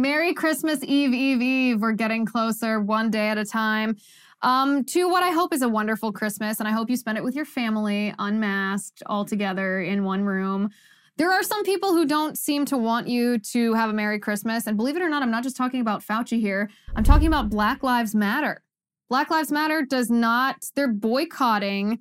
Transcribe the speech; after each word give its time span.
Merry 0.00 0.32
Christmas 0.32 0.82
Eve, 0.82 1.12
Eve, 1.12 1.42
Eve. 1.42 1.80
We're 1.82 1.92
getting 1.92 2.24
closer 2.24 2.80
one 2.80 3.10
day 3.10 3.28
at 3.28 3.36
a 3.36 3.44
time 3.44 3.96
um, 4.40 4.82
to 4.84 5.10
what 5.10 5.22
I 5.22 5.30
hope 5.30 5.52
is 5.52 5.60
a 5.60 5.68
wonderful 5.68 6.10
Christmas. 6.10 6.58
And 6.58 6.66
I 6.66 6.72
hope 6.72 6.88
you 6.88 6.96
spend 6.96 7.18
it 7.18 7.24
with 7.24 7.34
your 7.34 7.44
family, 7.44 8.14
unmasked, 8.18 9.02
all 9.04 9.26
together 9.26 9.80
in 9.80 10.04
one 10.04 10.24
room. 10.24 10.70
There 11.18 11.30
are 11.30 11.42
some 11.42 11.64
people 11.64 11.92
who 11.92 12.06
don't 12.06 12.38
seem 12.38 12.64
to 12.66 12.78
want 12.78 13.08
you 13.08 13.38
to 13.38 13.74
have 13.74 13.90
a 13.90 13.92
Merry 13.92 14.18
Christmas. 14.18 14.66
And 14.66 14.78
believe 14.78 14.96
it 14.96 15.02
or 15.02 15.10
not, 15.10 15.22
I'm 15.22 15.30
not 15.30 15.42
just 15.42 15.56
talking 15.56 15.82
about 15.82 16.02
Fauci 16.02 16.40
here, 16.40 16.70
I'm 16.96 17.04
talking 17.04 17.26
about 17.26 17.50
Black 17.50 17.82
Lives 17.82 18.14
Matter. 18.14 18.62
Black 19.10 19.28
Lives 19.28 19.52
Matter 19.52 19.84
does 19.84 20.08
not, 20.08 20.64
they're 20.76 20.88
boycotting 20.88 21.98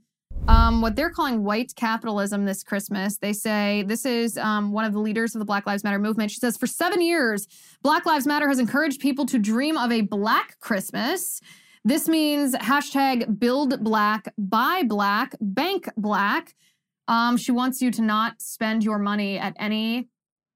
um, 0.50 0.82
what 0.82 0.96
they're 0.96 1.12
calling 1.12 1.44
white 1.44 1.76
capitalism 1.76 2.44
this 2.44 2.64
Christmas. 2.64 3.18
They 3.18 3.34
say 3.34 3.84
this 3.86 4.04
is 4.04 4.36
um, 4.38 4.72
one 4.72 4.84
of 4.84 4.94
the 4.94 5.00
leaders 5.00 5.36
of 5.36 5.40
the 5.40 5.46
Black 5.46 5.68
Lives 5.68 5.84
Matter 5.84 6.00
movement. 6.00 6.32
She 6.32 6.40
says, 6.40 6.58
for 6.58 6.66
seven 6.66 7.02
years, 7.02 7.48
Black 7.84 8.08
Lives 8.08 8.26
Matter 8.26 8.48
has 8.48 8.58
encouraged 8.58 9.00
people 9.00 9.28
to 9.28 9.38
dream 9.38 9.78
of 9.78 9.92
a 9.92 10.02
black 10.02 10.60
Christmas. 10.60 11.40
This 11.86 12.08
means 12.08 12.56
hashtag 12.56 13.40
build 13.40 13.84
black, 13.84 14.34
buy 14.40 14.84
black, 14.84 15.36
bank 15.40 15.88
black. 15.96 16.56
Um, 17.08 17.38
she 17.38 17.52
wants 17.52 17.80
you 17.80 17.92
to 17.92 18.02
not 18.02 18.42
spend 18.42 18.84
your 18.84 18.98
money 18.98 19.38
at 19.38 19.56
any 19.60 20.10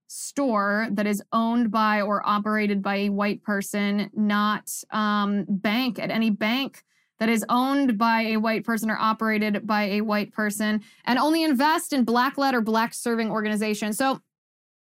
store 0.07 0.87
that 0.91 1.05
is 1.05 1.21
owned 1.31 1.69
by 1.69 2.01
or 2.01 2.27
operated 2.27 2.81
by 2.81 2.95
a 2.95 3.09
white 3.09 3.43
person, 3.43 4.09
not 4.13 4.71
um, 4.89 5.45
bank 5.47 5.99
at 5.99 6.09
any 6.09 6.31
bank 6.31 6.83
that 7.23 7.29
is 7.29 7.45
owned 7.47 7.97
by 7.97 8.23
a 8.23 8.35
white 8.35 8.65
person 8.65 8.91
or 8.91 8.97
operated 8.99 9.65
by 9.65 9.83
a 9.83 10.01
white 10.01 10.33
person, 10.33 10.83
and 11.05 11.17
only 11.17 11.41
invest 11.41 11.93
in 11.93 12.03
black 12.03 12.37
led 12.37 12.53
or 12.53 12.59
black 12.59 12.93
serving 12.93 13.31
organizations. 13.31 13.97
So 13.97 14.19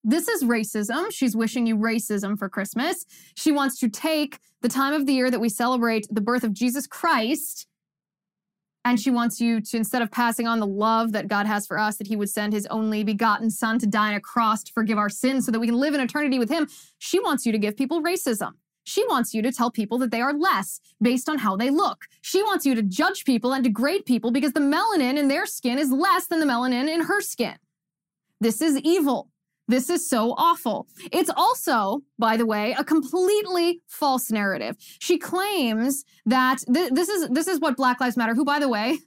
this 0.06 0.30
is 0.30 0.42
racism. 0.46 1.12
She's 1.12 1.36
wishing 1.36 1.68
you 1.68 1.76
racism 1.76 2.40
for 2.40 2.48
Christmas. 2.48 3.06
She 3.36 3.52
wants 3.52 3.78
to 3.80 3.90
take 3.90 4.40
the 4.62 4.70
time 4.70 4.94
of 4.94 5.06
the 5.06 5.12
year 5.12 5.30
that 5.30 5.42
we 5.42 5.50
celebrate 5.50 6.08
the 6.10 6.22
birth 6.22 6.46
of 6.46 6.54
Jesus 6.54 6.88
Christ 6.88 7.68
and 8.86 8.98
she 8.98 9.12
wants 9.12 9.40
you 9.40 9.62
to, 9.62 9.78
instead 9.78 10.02
of 10.02 10.12
passing 10.12 10.48
on 10.48 10.62
the 10.62 10.68
love 10.68 11.14
that 11.14 11.28
God 11.28 11.46
has 11.46 11.66
for 11.68 11.78
us, 11.78 11.98
that 11.98 12.08
He 12.08 12.16
would 12.16 12.30
send 12.30 12.54
His 12.54 12.66
only 12.68 13.04
begotten 13.04 13.50
Son 13.50 13.80
to 13.80 13.88
die 13.88 14.10
on 14.10 14.16
a 14.16 14.22
cross 14.22 14.64
to 14.64 14.72
forgive 14.74 14.98
our 14.98 15.10
sins 15.10 15.46
so 15.46 15.52
that 15.52 15.60
we 15.60 15.68
can 15.68 15.78
live 15.78 15.94
in 15.94 16.00
eternity 16.00 16.40
with 16.40 16.50
Him. 16.50 16.68
She 17.00 17.20
wants 17.20 17.46
you 17.46 17.52
to 17.52 17.58
give 17.58 17.78
people 17.78 18.02
racism. 18.02 18.54
She 18.84 19.06
wants 19.08 19.34
you 19.34 19.42
to 19.42 19.52
tell 19.52 19.72
people 19.72 19.98
that 20.00 20.12
they 20.12 20.22
are 20.22 20.34
less 20.34 20.80
based 21.02 21.30
on 21.30 21.40
how 21.40 21.56
they 21.56 21.70
look. 21.70 22.06
She 22.22 22.44
wants 22.44 22.66
you 22.66 22.76
to 22.76 22.84
judge 22.84 23.26
people 23.26 23.54
and 23.54 23.64
degrade 23.64 24.06
people 24.06 24.32
because 24.32 24.54
the 24.54 24.60
melanin 24.60 25.18
in 25.18 25.28
their 25.28 25.46
skin 25.46 25.80
is 25.80 25.92
less 25.92 26.28
than 26.28 26.40
the 26.40 26.46
melanin 26.46 26.90
in 26.94 27.02
her 27.02 27.22
skin. 27.22 27.56
This 28.40 28.62
is 28.62 28.78
evil. 28.80 29.30
This 29.68 29.90
is 29.90 30.10
so 30.10 30.34
awful. 30.38 30.88
It's 31.12 31.30
also, 31.36 32.02
by 32.20 32.36
the 32.36 32.46
way, 32.46 32.76
a 32.78 32.84
completely 32.84 33.82
false 33.88 34.30
narrative. 34.30 34.76
She 35.00 35.18
claims 35.18 36.04
that 36.26 36.60
th- 36.72 36.92
this 36.92 37.08
is 37.08 37.30
this 37.30 37.48
is 37.48 37.62
what 37.62 37.78
Black 37.78 38.02
Lives 38.02 38.18
Matter, 38.18 38.36
who 38.36 38.44
by 38.44 38.60
the 38.60 38.68
way, 38.68 39.00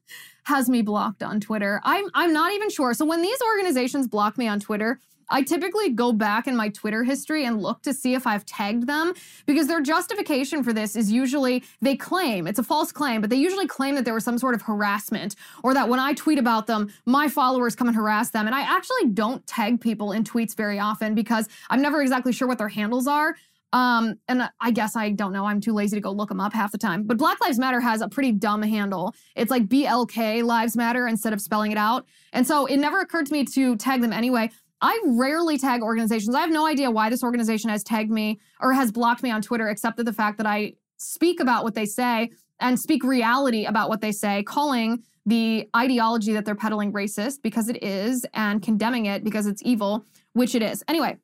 has 0.44 0.70
me 0.70 0.80
blocked 0.80 1.22
on 1.22 1.41
Twitter. 1.41 1.80
I'm 1.84 2.06
I'm 2.14 2.32
not 2.32 2.52
even 2.52 2.70
sure. 2.70 2.94
So 2.94 3.04
when 3.04 3.20
these 3.20 3.38
organizations 3.42 4.08
block 4.08 4.38
me 4.38 4.48
on 4.48 4.58
Twitter, 4.58 4.98
I 5.28 5.42
typically 5.42 5.91
go 5.91 6.12
back 6.12 6.46
in 6.46 6.56
my 6.56 6.69
Twitter 6.69 7.05
history 7.05 7.44
and 7.44 7.60
look 7.60 7.82
to 7.82 7.92
see 7.92 8.14
if 8.14 8.27
I've 8.27 8.44
tagged 8.46 8.86
them 8.86 9.12
because 9.46 9.66
their 9.66 9.80
justification 9.80 10.62
for 10.62 10.72
this 10.72 10.96
is 10.96 11.10
usually 11.10 11.64
they 11.80 11.96
claim, 11.96 12.46
it's 12.46 12.58
a 12.58 12.62
false 12.62 12.92
claim, 12.92 13.20
but 13.20 13.30
they 13.30 13.36
usually 13.36 13.66
claim 13.66 13.94
that 13.97 14.04
there 14.04 14.14
was 14.14 14.24
some 14.24 14.38
sort 14.38 14.54
of 14.54 14.62
harassment 14.62 15.34
or 15.62 15.74
that 15.74 15.88
when 15.88 16.00
I 16.00 16.14
tweet 16.14 16.38
about 16.38 16.66
them, 16.66 16.92
my 17.04 17.28
followers 17.28 17.74
come 17.74 17.88
and 17.88 17.97
harass 17.97 18.30
them. 18.30 18.47
And 18.47 18.54
I 18.54 18.62
actually 18.62 19.06
don't 19.12 19.47
tag 19.47 19.80
people 19.80 20.12
in 20.12 20.24
tweets 20.24 20.54
very 20.54 20.78
often 20.78 21.14
because 21.14 21.48
I'm 21.70 21.82
never 21.82 22.00
exactly 22.02 22.32
sure 22.32 22.48
what 22.48 22.58
their 22.58 22.69
handles 22.69 23.06
are. 23.06 23.36
Um, 23.72 24.19
and 24.28 24.48
I 24.60 24.70
guess 24.70 24.97
I 24.97 25.10
don't 25.10 25.32
know. 25.32 25.44
I'm 25.44 25.60
too 25.60 25.72
lazy 25.72 25.97
to 25.97 26.00
go 26.00 26.10
look 26.10 26.28
them 26.28 26.41
up 26.41 26.52
half 26.52 26.72
the 26.72 26.78
time. 26.78 27.02
But 27.02 27.19
Black 27.19 27.41
Lives 27.41 27.58
Matter 27.58 27.80
has 27.80 28.00
a 28.00 28.08
pretty 28.08 28.32
dumb 28.32 28.62
handle. 28.62 29.14
It's 29.34 29.50
like 29.50 29.66
BLK 29.66 30.44
Lives 30.44 30.77
Matter 30.77 31.06
instead 31.06 31.32
of 31.32 31.41
spelling 31.41 31.72
it 31.72 31.78
out. 31.78 32.06
And 32.32 32.47
so 32.47 32.66
it 32.66 32.78
never 32.78 33.00
occurred 33.00 33.26
to 33.26 33.32
me 33.32 33.44
to 33.44 33.76
tag 33.76 34.00
them 34.00 34.12
anyway. 34.12 34.50
I 34.81 35.00
rarely 35.06 35.59
tag 35.59 35.82
organizations. 35.82 36.34
I 36.34 36.41
have 36.41 36.50
no 36.50 36.66
idea 36.66 36.91
why 36.91 37.09
this 37.09 37.22
organization 37.22 37.70
has 37.70 37.82
tagged 37.82 38.10
me 38.10 38.41
or 38.60 38.72
has 38.72 38.92
blocked 38.92 39.22
me 39.22 39.31
on 39.31 39.42
Twitter, 39.42 39.69
except 39.69 39.97
for 39.97 40.04
the 40.04 40.12
fact 40.12 40.38
that 40.38 40.47
I 40.47 40.75
speak 40.98 41.41
about 41.41 41.64
what 41.64 41.75
they 41.75 41.87
say 41.87 42.31
and 42.60 42.78
speak 42.78 43.04
reality 43.04 43.64
about 43.64 43.88
what 43.88 44.00
they 44.00 44.12
say, 44.12 44.42
calling 44.42 45.03
the 45.25 45.69
ideology 45.75 46.32
that 46.32 46.44
they're 46.44 46.54
peddling 46.54 46.92
racist 46.92 47.42
because 47.42 47.69
it 47.69 47.82
is 47.82 48.25
and 48.32 48.62
condemning 48.62 49.06
it 49.06 49.25
because 49.25 49.47
it's 49.47 49.62
evil, 49.64 50.04
which 50.34 50.54
it 50.54 50.62
is. 50.62 50.84
Anyway, 50.88 51.16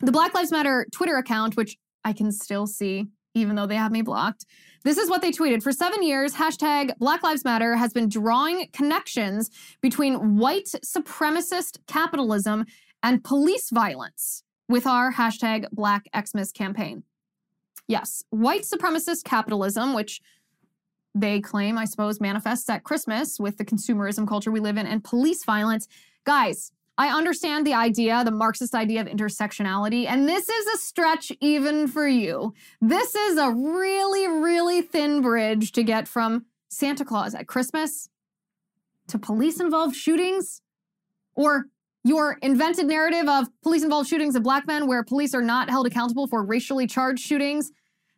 the 0.00 0.12
Black 0.12 0.34
Lives 0.34 0.50
Matter 0.50 0.86
Twitter 0.92 1.16
account, 1.16 1.56
which 1.56 1.76
I 2.04 2.12
can 2.12 2.32
still 2.32 2.66
see 2.66 3.06
even 3.34 3.56
though 3.56 3.66
they 3.66 3.76
have 3.76 3.92
me 3.92 4.02
blocked. 4.02 4.44
This 4.84 4.96
is 4.96 5.10
what 5.10 5.22
they 5.22 5.32
tweeted. 5.32 5.62
For 5.62 5.72
seven 5.72 6.02
years, 6.02 6.34
hashtag 6.34 6.96
Black 6.98 7.22
Lives 7.22 7.44
Matter 7.44 7.76
has 7.76 7.92
been 7.92 8.08
drawing 8.08 8.68
connections 8.72 9.50
between 9.80 10.36
white 10.38 10.70
supremacist 10.84 11.78
capitalism 11.86 12.64
and 13.02 13.22
police 13.22 13.70
violence 13.70 14.44
with 14.68 14.86
our 14.86 15.12
hashtag 15.12 15.66
Black 15.72 16.08
Xmas 16.16 16.52
campaign. 16.52 17.02
Yes, 17.86 18.22
white 18.30 18.62
supremacist 18.62 19.24
capitalism, 19.24 19.94
which 19.94 20.20
they 21.14 21.40
claim, 21.40 21.78
I 21.78 21.86
suppose, 21.86 22.20
manifests 22.20 22.68
at 22.68 22.84
Christmas 22.84 23.40
with 23.40 23.56
the 23.56 23.64
consumerism 23.64 24.28
culture 24.28 24.50
we 24.50 24.60
live 24.60 24.76
in, 24.76 24.86
and 24.86 25.02
police 25.02 25.44
violence. 25.44 25.88
Guys, 26.24 26.70
I 26.98 27.16
understand 27.16 27.64
the 27.64 27.74
idea, 27.74 28.24
the 28.24 28.32
Marxist 28.32 28.74
idea 28.74 29.00
of 29.00 29.06
intersectionality, 29.06 30.06
and 30.08 30.28
this 30.28 30.48
is 30.48 30.66
a 30.66 30.78
stretch 30.78 31.30
even 31.40 31.86
for 31.86 32.08
you. 32.08 32.54
This 32.80 33.14
is 33.14 33.38
a 33.38 33.52
really, 33.52 34.26
really 34.26 34.82
thin 34.82 35.22
bridge 35.22 35.70
to 35.72 35.84
get 35.84 36.08
from 36.08 36.46
Santa 36.68 37.04
Claus 37.04 37.36
at 37.36 37.46
Christmas 37.46 38.08
to 39.06 39.18
police 39.18 39.60
involved 39.60 39.94
shootings 39.94 40.60
or 41.36 41.66
your 42.02 42.36
invented 42.42 42.86
narrative 42.86 43.28
of 43.28 43.46
police 43.62 43.84
involved 43.84 44.08
shootings 44.08 44.34
of 44.34 44.42
black 44.42 44.66
men 44.66 44.88
where 44.88 45.04
police 45.04 45.34
are 45.34 45.42
not 45.42 45.70
held 45.70 45.86
accountable 45.86 46.26
for 46.26 46.44
racially 46.44 46.88
charged 46.88 47.22
shootings. 47.22 47.70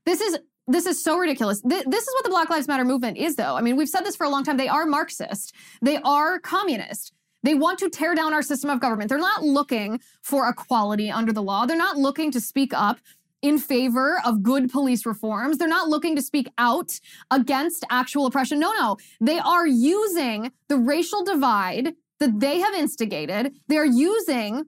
This 0.06 0.22
is 0.22 0.38
this 0.66 0.86
is 0.86 1.02
so 1.02 1.18
ridiculous. 1.18 1.60
Th- 1.62 1.84
this 1.84 2.06
is 2.06 2.14
what 2.14 2.24
the 2.24 2.30
Black 2.30 2.48
Lives 2.48 2.68
Matter 2.68 2.84
movement 2.84 3.18
is, 3.18 3.34
though. 3.34 3.56
I 3.56 3.60
mean, 3.60 3.76
we've 3.76 3.88
said 3.88 4.02
this 4.04 4.14
for 4.14 4.24
a 4.24 4.28
long 4.28 4.44
time. 4.44 4.56
They 4.56 4.68
are 4.68 4.86
Marxist. 4.86 5.52
They 5.82 5.96
are 5.96 6.38
communist. 6.38 7.12
They 7.42 7.54
want 7.54 7.78
to 7.80 7.88
tear 7.88 8.14
down 8.14 8.34
our 8.34 8.42
system 8.42 8.70
of 8.70 8.80
government. 8.80 9.08
They're 9.08 9.18
not 9.18 9.42
looking 9.42 10.00
for 10.22 10.48
equality 10.48 11.10
under 11.10 11.32
the 11.32 11.42
law. 11.42 11.66
They're 11.66 11.76
not 11.76 11.96
looking 11.96 12.30
to 12.32 12.40
speak 12.40 12.72
up 12.74 12.98
in 13.42 13.58
favor 13.58 14.20
of 14.24 14.42
good 14.42 14.70
police 14.70 15.06
reforms. 15.06 15.56
They're 15.56 15.68
not 15.68 15.88
looking 15.88 16.14
to 16.16 16.22
speak 16.22 16.48
out 16.58 17.00
against 17.30 17.84
actual 17.90 18.26
oppression. 18.26 18.58
No, 18.58 18.72
no. 18.74 18.96
They 19.20 19.38
are 19.38 19.66
using 19.66 20.52
the 20.68 20.76
racial 20.76 21.24
divide 21.24 21.94
that 22.18 22.40
they 22.40 22.60
have 22.60 22.74
instigated. 22.74 23.54
They 23.68 23.78
are 23.78 23.86
using 23.86 24.66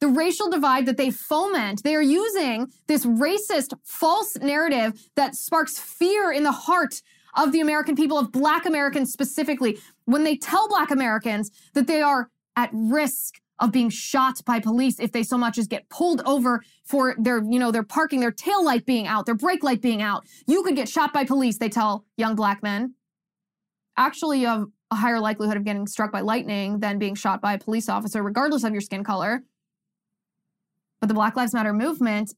the 0.00 0.08
racial 0.08 0.48
divide 0.50 0.86
that 0.86 0.96
they 0.96 1.10
foment. 1.10 1.82
They 1.82 1.94
are 1.94 2.02
using 2.02 2.68
this 2.86 3.04
racist, 3.04 3.74
false 3.82 4.36
narrative 4.36 5.08
that 5.16 5.34
sparks 5.34 5.78
fear 5.78 6.32
in 6.32 6.42
the 6.42 6.52
heart 6.52 7.02
of 7.34 7.52
the 7.52 7.60
American 7.60 7.96
people, 7.96 8.18
of 8.18 8.32
Black 8.32 8.64
Americans 8.64 9.12
specifically 9.12 9.78
when 10.06 10.24
they 10.24 10.36
tell 10.36 10.68
Black 10.68 10.90
Americans 10.90 11.50
that 11.74 11.86
they 11.86 12.00
are 12.00 12.30
at 12.56 12.70
risk 12.72 13.40
of 13.58 13.72
being 13.72 13.88
shot 13.88 14.42
by 14.44 14.60
police 14.60 14.98
if 15.00 15.12
they 15.12 15.22
so 15.22 15.38
much 15.38 15.58
as 15.58 15.66
get 15.66 15.88
pulled 15.88 16.22
over 16.26 16.62
for 16.84 17.14
their, 17.18 17.42
you 17.42 17.58
know, 17.58 17.70
their 17.70 17.82
parking, 17.82 18.20
their 18.20 18.32
tail 18.32 18.64
light 18.64 18.84
being 18.84 19.06
out, 19.06 19.26
their 19.26 19.34
brake 19.34 19.62
light 19.62 19.80
being 19.80 20.02
out. 20.02 20.26
You 20.46 20.62
could 20.62 20.76
get 20.76 20.88
shot 20.88 21.12
by 21.12 21.24
police, 21.24 21.58
they 21.58 21.68
tell 21.68 22.04
young 22.16 22.34
black 22.34 22.62
men. 22.62 22.94
Actually, 23.96 24.40
you 24.40 24.46
have 24.46 24.66
a 24.90 24.96
higher 24.96 25.18
likelihood 25.18 25.56
of 25.56 25.64
getting 25.64 25.86
struck 25.86 26.12
by 26.12 26.20
lightning 26.20 26.80
than 26.80 26.98
being 26.98 27.14
shot 27.14 27.40
by 27.40 27.54
a 27.54 27.58
police 27.58 27.88
officer, 27.88 28.22
regardless 28.22 28.62
of 28.62 28.72
your 28.72 28.82
skin 28.82 29.02
color. 29.02 29.42
But 31.00 31.08
the 31.08 31.14
Black 31.14 31.34
Lives 31.34 31.54
Matter 31.54 31.72
movement 31.72 32.34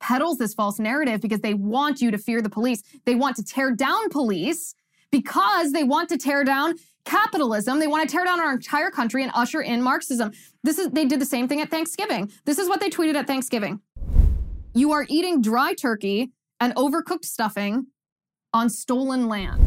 peddles 0.00 0.38
this 0.38 0.54
false 0.54 0.78
narrative 0.78 1.20
because 1.20 1.40
they 1.40 1.54
want 1.54 2.00
you 2.00 2.10
to 2.10 2.18
fear 2.18 2.40
the 2.40 2.48
police. 2.48 2.82
They 3.04 3.14
want 3.16 3.36
to 3.36 3.44
tear 3.44 3.72
down 3.72 4.08
police 4.08 4.74
because 5.10 5.72
they 5.72 5.84
want 5.84 6.08
to 6.10 6.16
tear 6.16 6.44
down 6.44 6.74
capitalism. 7.10 7.80
They 7.80 7.88
want 7.88 8.08
to 8.08 8.12
tear 8.14 8.24
down 8.24 8.40
our 8.40 8.52
entire 8.52 8.90
country 8.90 9.22
and 9.24 9.32
usher 9.34 9.60
in 9.60 9.82
Marxism. 9.82 10.30
This 10.62 10.78
is 10.78 10.90
they 10.90 11.04
did 11.04 11.20
the 11.20 11.26
same 11.26 11.48
thing 11.48 11.60
at 11.60 11.70
Thanksgiving. 11.70 12.30
This 12.44 12.58
is 12.58 12.68
what 12.68 12.80
they 12.80 12.88
tweeted 12.88 13.16
at 13.16 13.26
Thanksgiving. 13.26 13.80
You 14.74 14.92
are 14.92 15.04
eating 15.08 15.42
dry 15.42 15.74
turkey 15.74 16.30
and 16.60 16.74
overcooked 16.76 17.24
stuffing 17.24 17.86
on 18.52 18.70
stolen 18.70 19.28
land. 19.28 19.60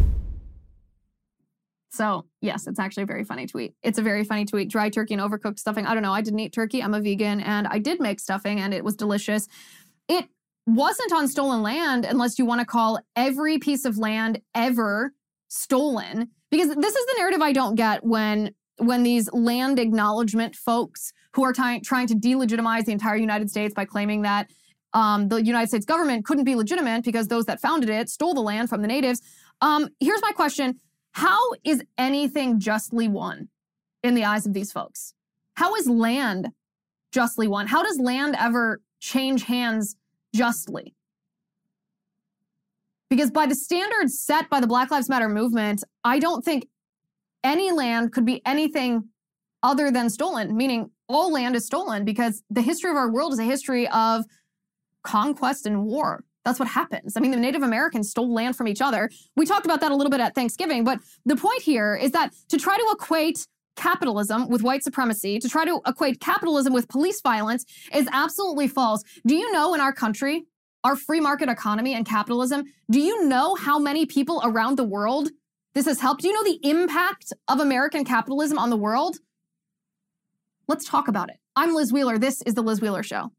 So, 1.92 2.26
yes, 2.42 2.66
it's 2.66 2.80
actually 2.80 3.04
a 3.04 3.08
very 3.08 3.24
funny 3.24 3.46
tweet. 3.46 3.74
It's 3.84 4.00
a 4.00 4.02
very 4.02 4.24
funny 4.24 4.46
tweet. 4.46 4.70
Dry 4.70 4.90
turkey 4.90 5.14
and 5.14 5.22
overcooked 5.22 5.60
stuffing. 5.60 5.86
I 5.86 5.94
don't 5.94 6.02
know. 6.02 6.14
I 6.14 6.22
didn't 6.22 6.40
eat 6.40 6.54
turkey. 6.54 6.82
I'm 6.82 6.94
a 6.94 7.02
vegan 7.02 7.42
and 7.42 7.68
I 7.68 7.78
did 7.78 8.00
make 8.00 8.20
stuffing 8.20 8.62
and 8.62 8.74
it 8.74 8.84
was 8.84 8.96
delicious. 8.96 9.48
It 10.08 10.26
wasn't 10.66 11.12
on 11.12 11.28
stolen 11.28 11.62
land 11.62 12.06
unless 12.06 12.40
you 12.40 12.46
want 12.46 12.62
to 12.62 12.66
call 12.66 13.00
every 13.16 13.60
piece 13.60 13.86
of 13.86 13.98
land 13.98 14.42
ever 14.56 15.14
stolen 15.50 16.30
because 16.54 16.76
this 16.76 16.96
is 16.96 17.06
the 17.08 17.16
narrative 17.18 17.42
I 17.42 17.52
don't 17.52 17.74
get 17.74 18.04
when 18.04 18.54
when 18.78 19.02
these 19.02 19.32
land 19.34 19.80
acknowledgement 19.80 20.56
folks 20.56 21.12
who 21.34 21.44
are 21.44 21.54
ty- 21.54 21.80
trying 21.80 22.08
to 22.08 22.16
delegitimize 22.16 22.86
the 22.86 22.92
entire 22.92 23.16
United 23.16 23.50
States 23.50 23.74
by 23.74 23.86
claiming 23.86 24.22
that 24.22 24.52
um, 24.94 25.30
the 25.30 25.44
United 25.44 25.68
States 25.68 25.86
government 25.86 26.26
couldn't 26.26 26.44
be 26.44 26.56
legitimate 26.56 27.04
because 27.04 27.28
those 27.28 27.46
that 27.46 27.60
founded 27.60 27.90
it 27.90 28.08
stole 28.10 28.36
the 28.36 28.42
land 28.42 28.70
from 28.70 28.82
the 28.84 28.88
natives. 28.88 29.22
Um, 29.62 29.90
here's 30.00 30.22
my 30.22 30.32
question 30.32 30.80
How 31.14 31.40
is 31.64 31.84
anything 31.98 32.60
justly 32.60 33.08
won 33.08 33.50
in 34.04 34.14
the 34.14 34.24
eyes 34.24 34.46
of 34.46 34.54
these 34.54 34.72
folks? 34.72 35.16
How 35.56 35.76
is 35.76 35.88
land 35.88 36.50
justly 37.12 37.48
won? 37.48 37.66
How 37.68 37.82
does 37.82 37.98
land 38.00 38.36
ever 38.40 38.80
change 39.00 39.44
hands 39.44 39.96
justly? 40.36 40.94
Because 43.14 43.30
by 43.30 43.46
the 43.46 43.54
standards 43.54 44.20
set 44.20 44.50
by 44.50 44.60
the 44.60 44.66
Black 44.66 44.90
Lives 44.90 45.08
Matter 45.08 45.30
movement, 45.30 45.84
I 46.04 46.18
don't 46.18 46.44
think 46.44 46.68
any 47.44 47.72
land 47.72 48.12
could 48.12 48.26
be 48.26 48.42
anything 48.44 49.10
other 49.62 49.92
than 49.92 50.10
stolen, 50.10 50.58
meaning 50.58 50.90
all 51.08 51.32
land 51.32 51.56
is 51.56 51.64
stolen 51.64 52.06
because 52.06 52.42
the 52.50 52.64
history 52.64 52.90
of 52.90 52.96
our 52.96 53.12
world 53.12 53.32
is 53.32 53.38
a 53.38 53.44
history 53.44 53.88
of 53.90 54.26
conquest 55.04 55.68
and 55.68 55.86
war. 55.86 56.24
That's 56.44 56.58
what 56.58 56.68
happens. 56.68 57.16
I 57.16 57.20
mean, 57.20 57.30
the 57.30 57.38
Native 57.38 57.62
Americans 57.62 58.10
stole 58.10 58.34
land 58.34 58.56
from 58.56 58.68
each 58.68 58.82
other. 58.82 59.12
We 59.36 59.46
talked 59.46 59.68
about 59.68 59.80
that 59.82 59.92
a 59.92 59.96
little 59.96 60.10
bit 60.10 60.20
at 60.20 60.34
Thanksgiving, 60.34 60.84
but 60.84 60.98
the 61.24 61.36
point 61.36 61.62
here 61.62 61.96
is 61.96 62.14
that 62.14 62.34
to 62.50 62.58
try 62.58 62.76
to 62.76 62.96
equate 63.00 63.46
capitalism 63.76 64.50
with 64.50 64.64
white 64.64 64.84
supremacy, 64.84 65.38
to 65.38 65.48
try 65.48 65.66
to 65.66 65.82
equate 65.86 66.20
capitalism 66.20 66.74
with 66.74 66.88
police 66.88 67.22
violence 67.22 67.64
is 67.94 68.08
absolutely 68.12 68.68
false. 68.68 69.04
Do 69.28 69.36
you 69.36 69.52
know 69.52 69.76
in 69.76 69.82
our 69.82 69.94
country, 69.94 70.46
our 70.84 70.96
free 70.96 71.20
market 71.20 71.50
economy 71.50 71.94
and 71.94 72.06
capitalism, 72.06 72.66
do 72.90 73.00
you 73.00 73.26
know 73.26 73.56
how 73.56 73.80
many 73.80 74.06
people 74.06 74.42
around 74.44 74.78
the 74.78 74.84
world 74.84 75.30
this 75.74 75.86
has 75.86 76.00
helped? 76.00 76.22
Do 76.22 76.28
you 76.28 76.34
know 76.34 76.44
the 76.44 76.60
impact 76.70 77.34
of 77.48 77.60
American 77.60 78.04
capitalism 78.04 78.58
on 78.58 78.70
the 78.70 78.78
world? 78.78 79.18
Let's 80.68 80.86
talk 80.86 81.08
about 81.08 81.30
it. 81.30 81.38
I'm 81.56 81.74
Liz 81.74 81.92
Wheeler. 81.94 82.18
This 82.18 82.42
is 82.44 82.54
The 82.54 82.64
Liz 82.64 82.82
Wheeler 82.82 83.04
Show. 83.04 83.32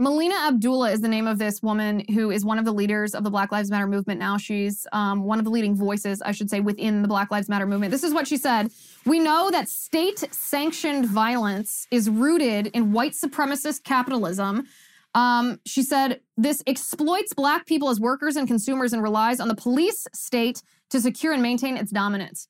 Melina 0.00 0.34
Abdullah 0.48 0.92
is 0.92 1.02
the 1.02 1.08
name 1.08 1.26
of 1.26 1.36
this 1.36 1.62
woman 1.62 2.02
who 2.14 2.30
is 2.30 2.42
one 2.42 2.58
of 2.58 2.64
the 2.64 2.72
leaders 2.72 3.14
of 3.14 3.22
the 3.22 3.28
Black 3.28 3.52
Lives 3.52 3.70
Matter 3.70 3.86
movement 3.86 4.18
now. 4.18 4.38
She's 4.38 4.86
um, 4.92 5.24
one 5.24 5.38
of 5.38 5.44
the 5.44 5.50
leading 5.50 5.74
voices, 5.74 6.22
I 6.22 6.32
should 6.32 6.48
say, 6.48 6.60
within 6.60 7.02
the 7.02 7.08
Black 7.08 7.30
Lives 7.30 7.50
Matter 7.50 7.66
movement. 7.66 7.90
This 7.90 8.02
is 8.02 8.14
what 8.14 8.26
she 8.26 8.38
said 8.38 8.72
We 9.04 9.18
know 9.18 9.50
that 9.50 9.68
state 9.68 10.24
sanctioned 10.30 11.04
violence 11.04 11.86
is 11.90 12.08
rooted 12.08 12.68
in 12.68 12.92
white 12.92 13.12
supremacist 13.12 13.84
capitalism. 13.84 14.66
Um, 15.14 15.60
she 15.66 15.82
said 15.82 16.20
this 16.34 16.62
exploits 16.66 17.34
Black 17.34 17.66
people 17.66 17.90
as 17.90 18.00
workers 18.00 18.36
and 18.36 18.48
consumers 18.48 18.94
and 18.94 19.02
relies 19.02 19.38
on 19.38 19.48
the 19.48 19.54
police 19.54 20.06
state 20.14 20.62
to 20.88 21.00
secure 21.02 21.34
and 21.34 21.42
maintain 21.42 21.76
its 21.76 21.90
dominance. 21.90 22.48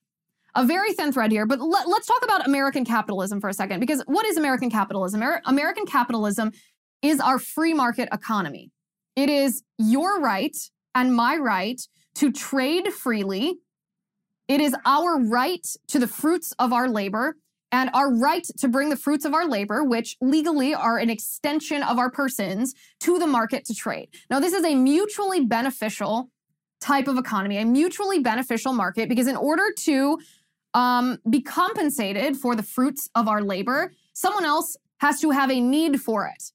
A 0.57 0.65
very 0.65 0.93
thin 0.93 1.13
thread 1.13 1.31
here, 1.31 1.47
but 1.47 1.61
let, 1.61 1.87
us 1.87 2.07
talk 2.07 2.25
about 2.25 2.47
American 2.47 2.85
capitalism 2.85 3.41
for 3.41 3.49
a 3.49 3.55
second, 3.55 3.79
because 3.79 4.03
what 4.07 4.27
is 4.27 4.37
American 4.37 4.69
capitalism? 4.69 5.23
American 5.47 5.87
capitalism 5.87 6.51
is 7.03 7.21
our 7.21 7.39
free 7.39 7.75
market 7.75 8.09
economy. 8.13 8.71
It 9.17 9.29
is 9.29 9.63
your 9.79 10.21
right 10.21 10.57
and 10.95 11.15
my 11.15 11.37
right 11.37 11.81
to 12.15 12.33
trade 12.33 12.93
freely. 12.93 13.57
It 14.49 14.61
is 14.61 14.75
our 14.85 15.21
right 15.21 15.67
to 15.89 15.99
the 15.99 16.07
fruits 16.07 16.53
of 16.59 16.73
our 16.73 16.89
labor 16.89 17.37
and 17.73 17.89
our 17.95 18.13
right 18.13 18.45
to 18.59 18.69
bring 18.69 18.89
the 18.89 18.97
fruits 18.97 19.25
of 19.25 19.33
our 19.33 19.47
labor, 19.47 19.85
which 19.85 20.17
legally 20.21 20.75
are 20.75 20.99
an 20.99 21.09
extension 21.09 21.83
of 21.83 21.99
our 21.99 22.11
persons, 22.11 22.75
to 23.01 23.19
the 23.19 23.27
market 23.27 23.65
to 23.67 23.75
trade. 23.75 24.09
Now, 24.29 24.41
this 24.41 24.53
is 24.53 24.65
a 24.65 24.75
mutually 24.75 25.45
beneficial 25.45 26.31
type 26.81 27.07
of 27.07 27.17
economy, 27.17 27.59
a 27.59 27.65
mutually 27.65 28.19
beneficial 28.19 28.73
market, 28.73 29.09
because 29.09 29.29
in 29.29 29.37
order 29.37 29.71
to 29.81 30.19
um, 30.75 31.19
be 31.29 31.41
compensated 31.41 32.37
for 32.37 32.57
the 32.57 32.63
fruits 32.63 33.09
of 33.15 33.29
our 33.29 33.43
labor, 33.43 33.93
someone 34.15 34.45
else 34.45 34.77
has 34.99 35.21
to 35.21 35.31
have 35.31 35.51
a 35.51 35.61
need 35.61 36.01
for 36.01 36.27
it 36.27 36.53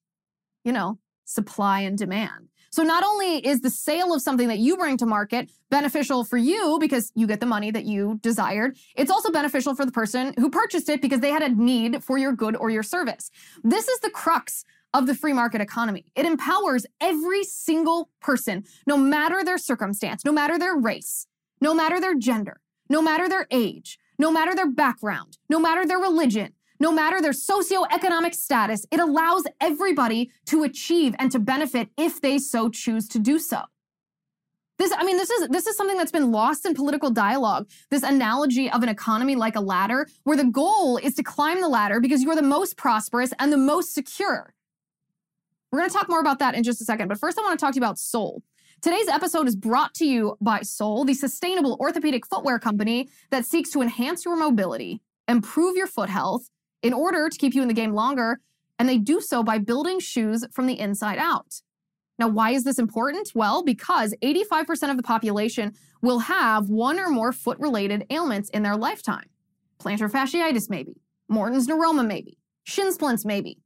you 0.65 0.73
know, 0.73 0.99
supply 1.23 1.79
and 1.81 1.97
demand. 1.97 2.49
So 2.71 2.83
not 2.83 3.05
only 3.05 3.37
is 3.37 3.61
the 3.61 3.69
sale 3.69 4.13
of 4.13 4.21
something 4.21 4.49
that 4.49 4.59
you 4.59 4.75
bring 4.75 4.97
to 4.97 5.05
market 5.05 5.49
beneficial 5.69 6.25
for 6.25 6.35
you 6.35 6.77
because 6.81 7.09
you 7.15 7.25
get 7.25 7.39
the 7.39 7.45
money 7.45 7.71
that 7.71 7.85
you 7.85 8.19
desired, 8.21 8.75
it's 8.97 9.09
also 9.09 9.31
beneficial 9.31 9.75
for 9.75 9.85
the 9.85 9.93
person 9.93 10.33
who 10.37 10.49
purchased 10.49 10.89
it 10.89 11.01
because 11.01 11.21
they 11.21 11.29
had 11.29 11.41
a 11.41 11.47
need 11.47 12.03
for 12.03 12.17
your 12.17 12.33
good 12.33 12.57
or 12.57 12.69
your 12.69 12.83
service. 12.83 13.31
This 13.63 13.87
is 13.87 14.01
the 14.01 14.09
crux 14.09 14.65
of 14.93 15.07
the 15.07 15.15
free 15.15 15.31
market 15.31 15.61
economy. 15.61 16.03
It 16.15 16.25
empowers 16.25 16.85
every 16.99 17.45
single 17.45 18.09
person, 18.19 18.65
no 18.85 18.97
matter 18.97 19.41
their 19.41 19.57
circumstance, 19.57 20.25
no 20.25 20.33
matter 20.33 20.59
their 20.59 20.75
race, 20.75 21.27
no 21.61 21.73
matter 21.73 22.01
their 22.01 22.15
gender, 22.15 22.59
no 22.89 23.01
matter 23.01 23.29
their 23.29 23.47
age, 23.51 23.97
no 24.19 24.31
matter 24.31 24.53
their 24.53 24.69
background, 24.69 25.37
no 25.49 25.59
matter 25.59 25.85
their 25.85 25.99
religion, 25.99 26.51
no 26.79 26.91
matter 26.91 27.21
their 27.21 27.31
socioeconomic 27.31 28.35
status, 28.35 28.85
it 28.91 28.99
allows 28.99 29.43
everybody 29.61 30.31
to 30.45 30.63
achieve 30.63 31.15
and 31.19 31.31
to 31.31 31.39
benefit 31.39 31.89
if 31.97 32.21
they 32.21 32.37
so 32.37 32.69
choose 32.69 33.07
to 33.09 33.19
do 33.19 33.39
so. 33.39 33.63
This, 34.77 34.91
I 34.91 35.05
mean, 35.05 35.15
this 35.15 35.29
is 35.29 35.47
this 35.47 35.67
is 35.67 35.77
something 35.77 35.97
that's 35.97 36.11
been 36.11 36.31
lost 36.31 36.65
in 36.65 36.73
political 36.73 37.09
dialogue. 37.09 37.69
This 37.89 38.03
analogy 38.03 38.69
of 38.69 38.83
an 38.83 38.89
economy 38.89 39.35
like 39.35 39.55
a 39.55 39.61
ladder, 39.61 40.07
where 40.23 40.35
the 40.35 40.43
goal 40.43 40.97
is 40.97 41.15
to 41.15 41.23
climb 41.23 41.61
the 41.61 41.69
ladder 41.69 42.01
because 42.01 42.21
you 42.21 42.29
are 42.29 42.35
the 42.35 42.41
most 42.41 42.75
prosperous 42.75 43.31
and 43.39 43.53
the 43.53 43.57
most 43.57 43.93
secure. 43.93 44.53
We're 45.71 45.79
going 45.79 45.89
to 45.89 45.95
talk 45.95 46.09
more 46.09 46.19
about 46.19 46.39
that 46.39 46.55
in 46.55 46.63
just 46.63 46.81
a 46.81 46.85
second, 46.85 47.07
but 47.07 47.19
first 47.19 47.39
I 47.39 47.41
want 47.41 47.57
to 47.57 47.63
talk 47.63 47.73
to 47.73 47.79
you 47.79 47.83
about 47.83 47.99
Sole. 47.99 48.43
Today's 48.81 49.07
episode 49.07 49.47
is 49.47 49.55
brought 49.55 49.93
to 49.95 50.05
you 50.05 50.37
by 50.41 50.61
Sole, 50.61 51.05
the 51.05 51.13
sustainable 51.13 51.77
orthopedic 51.79 52.25
footwear 52.25 52.59
company 52.59 53.09
that 53.29 53.45
seeks 53.45 53.71
to 53.71 53.81
enhance 53.81 54.25
your 54.25 54.35
mobility, 54.35 55.01
improve 55.27 55.75
your 55.75 55.87
foot 55.87 56.09
health, 56.09 56.49
in 56.81 56.93
order 56.93 57.29
to 57.29 57.37
keep 57.37 57.53
you 57.53 57.61
in 57.61 57.67
the 57.67 57.73
game 57.73 57.93
longer, 57.93 58.39
and 58.77 58.87
they 58.89 58.97
do 58.97 59.21
so 59.21 59.43
by 59.43 59.57
building 59.57 59.99
shoes 59.99 60.45
from 60.51 60.67
the 60.67 60.79
inside 60.79 61.17
out. 61.17 61.61
Now, 62.17 62.29
why 62.29 62.51
is 62.51 62.63
this 62.63 62.79
important? 62.79 63.31
Well, 63.35 63.63
because 63.63 64.13
85% 64.23 64.91
of 64.91 64.97
the 64.97 65.03
population 65.03 65.73
will 66.01 66.19
have 66.19 66.69
one 66.69 66.99
or 66.99 67.09
more 67.09 67.31
foot 67.31 67.59
related 67.59 68.05
ailments 68.09 68.49
in 68.49 68.63
their 68.63 68.77
lifetime. 68.77 69.29
Plantar 69.79 70.09
fasciitis, 70.09 70.69
maybe. 70.69 71.01
Morton's 71.27 71.67
neuroma, 71.67 72.05
maybe. 72.05 72.37
Shin 72.63 72.93
splints, 72.93 73.25
maybe. 73.25 73.59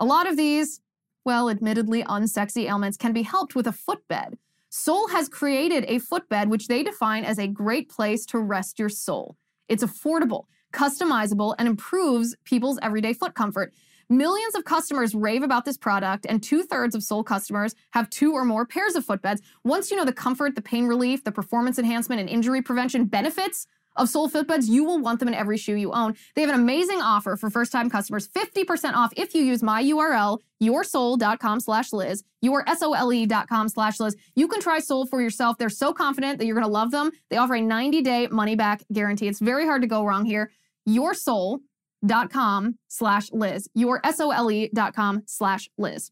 A 0.00 0.04
lot 0.04 0.28
of 0.28 0.36
these, 0.36 0.80
well, 1.24 1.48
admittedly 1.48 2.02
unsexy 2.02 2.64
ailments 2.64 2.96
can 2.96 3.12
be 3.12 3.22
helped 3.22 3.54
with 3.54 3.66
a 3.66 3.72
footbed. 3.72 4.38
Sole 4.70 5.08
has 5.08 5.28
created 5.28 5.84
a 5.86 6.00
footbed 6.00 6.50
which 6.50 6.66
they 6.66 6.82
define 6.82 7.24
as 7.24 7.38
a 7.38 7.46
great 7.46 7.88
place 7.88 8.26
to 8.26 8.40
rest 8.40 8.78
your 8.78 8.88
soul. 8.88 9.36
It's 9.68 9.84
affordable, 9.84 10.46
customizable, 10.74 11.54
and 11.58 11.68
improves 11.68 12.36
people's 12.44 12.78
everyday 12.82 13.14
foot 13.14 13.34
comfort. 13.34 13.72
Millions 14.10 14.54
of 14.54 14.64
customers 14.64 15.14
rave 15.14 15.42
about 15.42 15.64
this 15.64 15.78
product, 15.78 16.26
and 16.28 16.42
two 16.42 16.62
thirds 16.62 16.94
of 16.94 17.02
Sole 17.02 17.24
customers 17.24 17.74
have 17.92 18.10
two 18.10 18.32
or 18.32 18.44
more 18.44 18.66
pairs 18.66 18.96
of 18.96 19.06
footbeds. 19.06 19.40
Once 19.64 19.90
you 19.90 19.96
know 19.96 20.04
the 20.04 20.12
comfort, 20.12 20.54
the 20.54 20.60
pain 20.62 20.84
relief, 20.86 21.24
the 21.24 21.32
performance 21.32 21.78
enhancement, 21.78 22.20
and 22.20 22.28
injury 22.28 22.60
prevention 22.60 23.06
benefits 23.06 23.66
of 23.96 24.08
Sole 24.08 24.28
footbeds, 24.28 24.68
you 24.68 24.84
will 24.84 24.98
want 24.98 25.20
them 25.20 25.28
in 25.28 25.34
every 25.34 25.56
shoe 25.56 25.76
you 25.76 25.92
own. 25.92 26.16
They 26.34 26.42
have 26.42 26.50
an 26.50 26.60
amazing 26.60 27.00
offer 27.00 27.36
for 27.36 27.48
first-time 27.48 27.88
customers, 27.88 28.28
50% 28.28 28.92
off 28.94 29.12
if 29.16 29.34
you 29.34 29.42
use 29.42 29.62
my 29.62 29.82
URL, 29.82 30.40
yoursole.com 30.62 31.60
slash 31.60 31.92
Liz, 31.92 32.24
yoursole.com 32.44 33.68
slash 33.68 34.00
Liz. 34.00 34.16
You 34.34 34.48
can 34.48 34.60
try 34.60 34.80
Sole 34.80 35.06
for 35.06 35.22
yourself. 35.22 35.56
They're 35.56 35.70
so 35.70 35.92
confident 35.92 36.38
that 36.38 36.46
you're 36.46 36.56
going 36.56 36.66
to 36.66 36.72
love 36.72 36.90
them. 36.90 37.10
They 37.30 37.36
offer 37.36 37.54
a 37.54 37.60
90-day 37.60 38.28
money-back 38.28 38.82
guarantee. 38.92 39.28
It's 39.28 39.40
very 39.40 39.64
hard 39.64 39.80
to 39.82 39.88
go 39.88 40.04
wrong 40.04 40.24
here 40.26 40.50
yoursole.com 40.88 42.78
slash 42.88 43.32
Liz. 43.32 43.68
Your 43.74 44.00
dot 44.74 44.94
com 44.94 45.22
slash 45.26 45.70
Liz. 45.78 46.10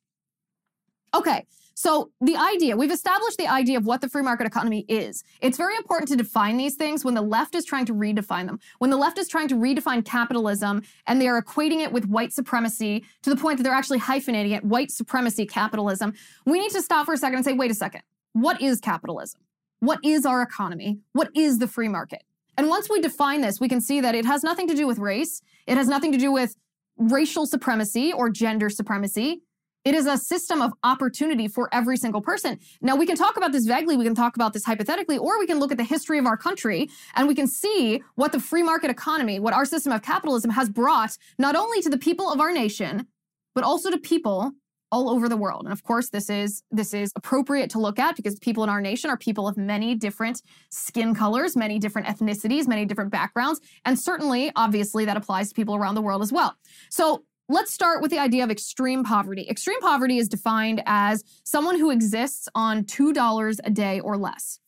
Okay, 1.14 1.46
so 1.74 2.10
the 2.22 2.36
idea, 2.36 2.74
we've 2.74 2.90
established 2.90 3.36
the 3.36 3.46
idea 3.46 3.76
of 3.76 3.84
what 3.84 4.00
the 4.00 4.08
free 4.08 4.22
market 4.22 4.46
economy 4.46 4.86
is. 4.88 5.22
It's 5.42 5.58
very 5.58 5.76
important 5.76 6.08
to 6.08 6.16
define 6.16 6.56
these 6.56 6.74
things 6.74 7.04
when 7.04 7.12
the 7.12 7.20
left 7.20 7.54
is 7.54 7.66
trying 7.66 7.84
to 7.86 7.92
redefine 7.92 8.46
them. 8.46 8.58
When 8.78 8.88
the 8.88 8.96
left 8.96 9.18
is 9.18 9.28
trying 9.28 9.48
to 9.48 9.54
redefine 9.54 10.06
capitalism 10.06 10.82
and 11.06 11.20
they 11.20 11.28
are 11.28 11.42
equating 11.42 11.80
it 11.80 11.92
with 11.92 12.06
white 12.06 12.32
supremacy 12.32 13.04
to 13.22 13.28
the 13.28 13.36
point 13.36 13.58
that 13.58 13.64
they're 13.64 13.74
actually 13.74 14.00
hyphenating 14.00 14.52
it, 14.52 14.64
white 14.64 14.90
supremacy 14.90 15.44
capitalism, 15.44 16.14
we 16.46 16.58
need 16.58 16.70
to 16.70 16.80
stop 16.80 17.04
for 17.04 17.12
a 17.12 17.18
second 17.18 17.36
and 17.36 17.44
say, 17.44 17.52
wait 17.52 17.70
a 17.70 17.74
second, 17.74 18.00
what 18.32 18.62
is 18.62 18.80
capitalism? 18.80 19.42
What 19.80 19.98
is 20.02 20.24
our 20.24 20.40
economy? 20.40 21.00
What 21.12 21.28
is 21.34 21.58
the 21.58 21.68
free 21.68 21.88
market? 21.88 22.22
And 22.56 22.68
once 22.68 22.88
we 22.90 23.00
define 23.00 23.40
this, 23.40 23.60
we 23.60 23.68
can 23.68 23.80
see 23.80 24.00
that 24.00 24.14
it 24.14 24.24
has 24.24 24.42
nothing 24.42 24.68
to 24.68 24.74
do 24.74 24.86
with 24.86 24.98
race. 24.98 25.40
It 25.66 25.76
has 25.76 25.88
nothing 25.88 26.12
to 26.12 26.18
do 26.18 26.32
with 26.32 26.54
racial 26.98 27.46
supremacy 27.46 28.12
or 28.12 28.28
gender 28.28 28.68
supremacy. 28.68 29.42
It 29.84 29.94
is 29.94 30.06
a 30.06 30.16
system 30.16 30.62
of 30.62 30.72
opportunity 30.84 31.48
for 31.48 31.68
every 31.72 31.96
single 31.96 32.20
person. 32.20 32.60
Now, 32.80 32.94
we 32.94 33.04
can 33.04 33.16
talk 33.16 33.36
about 33.36 33.50
this 33.50 33.66
vaguely, 33.66 33.96
we 33.96 34.04
can 34.04 34.14
talk 34.14 34.36
about 34.36 34.52
this 34.52 34.64
hypothetically, 34.64 35.18
or 35.18 35.40
we 35.40 35.46
can 35.46 35.58
look 35.58 35.72
at 35.72 35.78
the 35.78 35.84
history 35.84 36.18
of 36.18 36.26
our 36.26 36.36
country 36.36 36.88
and 37.14 37.26
we 37.26 37.34
can 37.34 37.48
see 37.48 38.00
what 38.14 38.30
the 38.30 38.38
free 38.38 38.62
market 38.62 38.90
economy, 38.90 39.40
what 39.40 39.54
our 39.54 39.64
system 39.64 39.92
of 39.92 40.02
capitalism 40.02 40.52
has 40.52 40.68
brought 40.68 41.16
not 41.36 41.56
only 41.56 41.82
to 41.82 41.90
the 41.90 41.98
people 41.98 42.30
of 42.30 42.40
our 42.40 42.52
nation, 42.52 43.08
but 43.56 43.64
also 43.64 43.90
to 43.90 43.98
people 43.98 44.52
all 44.92 45.08
over 45.08 45.28
the 45.28 45.36
world. 45.36 45.64
And 45.64 45.72
of 45.72 45.82
course, 45.82 46.10
this 46.10 46.30
is 46.30 46.62
this 46.70 46.94
is 46.94 47.10
appropriate 47.16 47.70
to 47.70 47.80
look 47.80 47.98
at 47.98 48.14
because 48.14 48.38
people 48.38 48.62
in 48.62 48.70
our 48.70 48.80
nation 48.80 49.10
are 49.10 49.16
people 49.16 49.48
of 49.48 49.56
many 49.56 49.94
different 49.96 50.42
skin 50.70 51.14
colors, 51.14 51.56
many 51.56 51.78
different 51.78 52.06
ethnicities, 52.06 52.68
many 52.68 52.84
different 52.84 53.10
backgrounds, 53.10 53.60
and 53.84 53.98
certainly 53.98 54.52
obviously 54.54 55.06
that 55.06 55.16
applies 55.16 55.48
to 55.48 55.54
people 55.54 55.74
around 55.74 55.96
the 55.96 56.02
world 56.02 56.22
as 56.22 56.32
well. 56.32 56.54
So, 56.90 57.24
Let's 57.48 57.72
start 57.72 58.00
with 58.00 58.10
the 58.10 58.18
idea 58.18 58.44
of 58.44 58.50
extreme 58.50 59.04
poverty. 59.04 59.46
Extreme 59.50 59.80
poverty 59.80 60.16
is 60.16 60.28
defined 60.28 60.82
as 60.86 61.22
someone 61.44 61.78
who 61.78 61.90
exists 61.90 62.48
on 62.54 62.84
$2 62.84 63.58
a 63.64 63.70
day 63.70 64.00
or 64.00 64.16
less. 64.16 64.58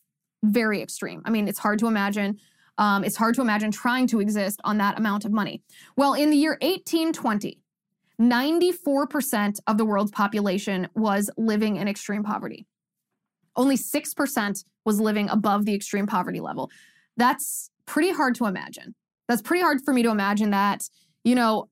Very 0.43 0.83
extreme. 0.83 1.23
I 1.25 1.31
mean, 1.31 1.47
it's 1.47 1.57
hard 1.57 1.79
to 1.79 1.87
imagine. 1.87 2.37
Um, 2.77 3.03
it's 3.03 3.15
hard 3.15 3.33
to 3.35 3.41
imagine 3.41 3.71
trying 3.71 4.05
to 4.07 4.19
exist 4.19 4.59
on 4.63 4.77
that 4.79 4.99
amount 4.99 5.25
of 5.25 5.31
money. 5.31 5.63
Well, 5.95 6.13
in 6.13 6.29
the 6.29 6.37
year 6.37 6.57
1820, 6.61 7.59
94% 8.19 9.59
of 9.67 9.77
the 9.77 9.85
world's 9.85 10.11
population 10.11 10.87
was 10.95 11.29
living 11.37 11.77
in 11.77 11.87
extreme 11.87 12.23
poverty. 12.23 12.65
Only 13.55 13.77
6% 13.77 14.65
was 14.85 14.99
living 14.99 15.29
above 15.29 15.65
the 15.65 15.73
extreme 15.73 16.07
poverty 16.07 16.39
level. 16.39 16.69
That's 17.17 17.69
pretty 17.85 18.11
hard 18.11 18.35
to 18.35 18.45
imagine. 18.45 18.95
That's 19.27 19.41
pretty 19.41 19.63
hard 19.63 19.81
for 19.83 19.93
me 19.93 20.03
to 20.03 20.09
imagine 20.09 20.51
that, 20.51 20.87
you 21.23 21.35
know, 21.35 21.69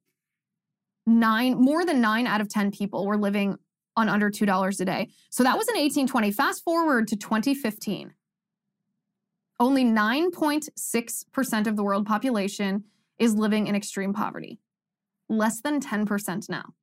nine, 1.06 1.56
more 1.56 1.86
than 1.86 2.02
nine 2.02 2.28
out 2.28 2.42
of 2.42 2.50
10 2.50 2.72
people 2.72 3.06
were 3.06 3.18
living 3.18 3.58
on 3.96 4.10
under 4.10 4.32
$2 4.32 4.80
a 4.80 4.86
day. 4.86 5.10
So 5.30 5.44
that 5.44 5.58
was 5.58 5.68
in 5.68 5.76
1820. 5.76 6.32
Fast 6.32 6.64
forward 6.64 7.08
to 7.10 7.16
2015. 7.16 8.14
Only 9.60 9.86
9.6% 9.86 11.68
of 11.68 11.76
the 11.76 11.84
world 11.84 12.06
population 12.08 12.86
is 13.20 13.36
living 13.36 13.68
in 13.68 13.76
extreme 13.76 14.14
poverty 14.14 14.60
less 15.34 15.62
than 15.62 15.80
10% 15.80 16.50
now. 16.50 16.74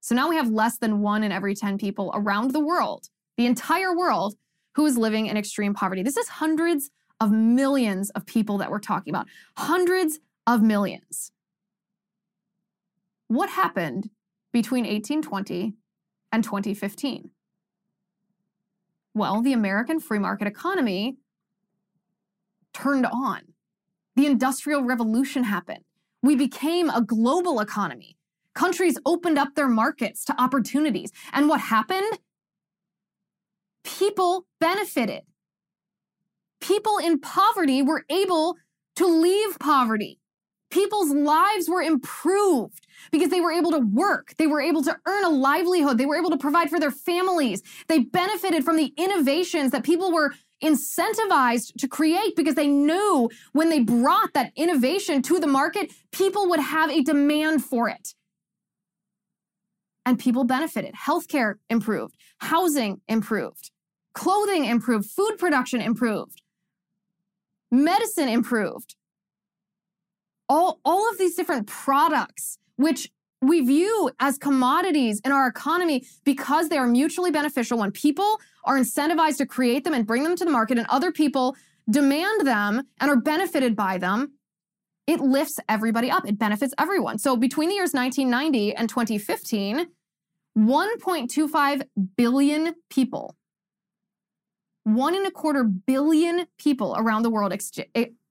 So 0.00 0.14
now 0.14 0.28
we 0.28 0.36
have 0.36 0.50
less 0.50 0.78
than 0.78 1.00
one 1.00 1.22
in 1.22 1.32
every 1.32 1.54
10 1.54 1.78
people 1.78 2.10
around 2.14 2.52
the 2.52 2.60
world, 2.60 3.08
the 3.36 3.46
entire 3.46 3.96
world, 3.96 4.34
who 4.74 4.84
is 4.86 4.98
living 4.98 5.26
in 5.26 5.36
extreme 5.36 5.74
poverty. 5.74 6.02
This 6.02 6.16
is 6.16 6.28
hundreds 6.28 6.90
of 7.20 7.30
millions 7.30 8.10
of 8.10 8.26
people 8.26 8.58
that 8.58 8.70
we're 8.70 8.80
talking 8.80 9.12
about. 9.12 9.28
Hundreds 9.56 10.18
of 10.46 10.62
millions. 10.62 11.30
What 13.28 13.48
happened 13.48 14.10
between 14.52 14.84
1820 14.84 15.74
and 16.32 16.42
2015? 16.42 17.30
Well, 19.14 19.42
the 19.42 19.52
American 19.52 20.00
free 20.00 20.18
market 20.18 20.48
economy 20.48 21.16
turned 22.72 23.06
on. 23.06 23.42
The 24.16 24.26
Industrial 24.26 24.82
Revolution 24.82 25.44
happened. 25.44 25.84
We 26.22 26.36
became 26.36 26.88
a 26.88 27.02
global 27.02 27.60
economy. 27.60 28.16
Countries 28.54 28.98
opened 29.04 29.38
up 29.38 29.54
their 29.54 29.68
markets 29.68 30.24
to 30.26 30.40
opportunities. 30.40 31.10
And 31.32 31.48
what 31.48 31.60
happened? 31.60 32.18
People 33.82 34.46
benefited. 34.60 35.22
People 36.60 36.98
in 36.98 37.18
poverty 37.18 37.82
were 37.82 38.04
able 38.08 38.56
to 38.96 39.06
leave 39.06 39.58
poverty. 39.58 40.20
People's 40.70 41.10
lives 41.10 41.68
were 41.68 41.82
improved 41.82 42.86
because 43.10 43.30
they 43.30 43.40
were 43.40 43.52
able 43.52 43.72
to 43.72 43.80
work. 43.80 44.34
They 44.38 44.46
were 44.46 44.60
able 44.60 44.82
to 44.84 44.96
earn 45.06 45.24
a 45.24 45.28
livelihood. 45.28 45.98
They 45.98 46.06
were 46.06 46.16
able 46.16 46.30
to 46.30 46.38
provide 46.38 46.70
for 46.70 46.80
their 46.80 46.90
families. 46.90 47.62
They 47.88 48.00
benefited 48.00 48.64
from 48.64 48.76
the 48.76 48.94
innovations 48.96 49.72
that 49.72 49.82
people 49.82 50.12
were 50.12 50.32
incentivized 50.62 51.74
to 51.78 51.88
create 51.88 52.36
because 52.36 52.54
they 52.54 52.68
knew 52.68 53.28
when 53.52 53.68
they 53.68 53.80
brought 53.80 54.32
that 54.34 54.52
innovation 54.56 55.22
to 55.22 55.40
the 55.40 55.46
market, 55.46 55.92
people 56.12 56.48
would 56.48 56.60
have 56.60 56.90
a 56.90 57.02
demand 57.02 57.64
for 57.64 57.88
it. 57.88 58.14
And 60.04 60.18
people 60.18 60.44
benefited. 60.44 60.94
Healthcare 60.94 61.56
improved, 61.70 62.16
housing 62.38 63.00
improved, 63.08 63.70
clothing 64.14 64.64
improved, 64.64 65.10
food 65.10 65.36
production 65.38 65.80
improved, 65.80 66.42
medicine 67.70 68.28
improved. 68.28 68.96
All, 70.48 70.80
all 70.84 71.08
of 71.10 71.18
these 71.18 71.34
different 71.34 71.66
products, 71.66 72.58
which 72.76 73.10
we 73.42 73.60
view 73.60 74.10
as 74.20 74.38
commodities 74.38 75.20
in 75.24 75.32
our 75.32 75.46
economy 75.46 76.06
because 76.24 76.68
they 76.68 76.78
are 76.78 76.86
mutually 76.86 77.30
beneficial. 77.30 77.76
When 77.76 77.90
people 77.90 78.40
are 78.64 78.78
incentivized 78.78 79.38
to 79.38 79.46
create 79.46 79.84
them 79.84 79.94
and 79.94 80.06
bring 80.06 80.22
them 80.22 80.36
to 80.36 80.44
the 80.44 80.50
market 80.50 80.78
and 80.78 80.86
other 80.88 81.12
people 81.12 81.56
demand 81.90 82.46
them 82.46 82.82
and 83.00 83.10
are 83.10 83.16
benefited 83.16 83.74
by 83.74 83.98
them 83.98 84.32
it 85.06 85.20
lifts 85.20 85.58
everybody 85.68 86.10
up. 86.10 86.28
It 86.28 86.38
benefits 86.38 86.72
everyone. 86.78 87.18
So 87.18 87.36
between 87.36 87.68
the 87.68 87.74
years 87.74 87.92
1990 87.92 88.74
and 88.74 88.88
2015 88.88 89.86
1.25 90.56 91.82
billion 92.14 92.74
people 92.90 93.34
one 94.84 95.14
and 95.14 95.26
a 95.26 95.30
quarter 95.30 95.64
billion 95.64 96.44
people 96.58 96.94
around 96.98 97.22
the 97.22 97.30
world 97.30 97.54
ex- 97.54 97.72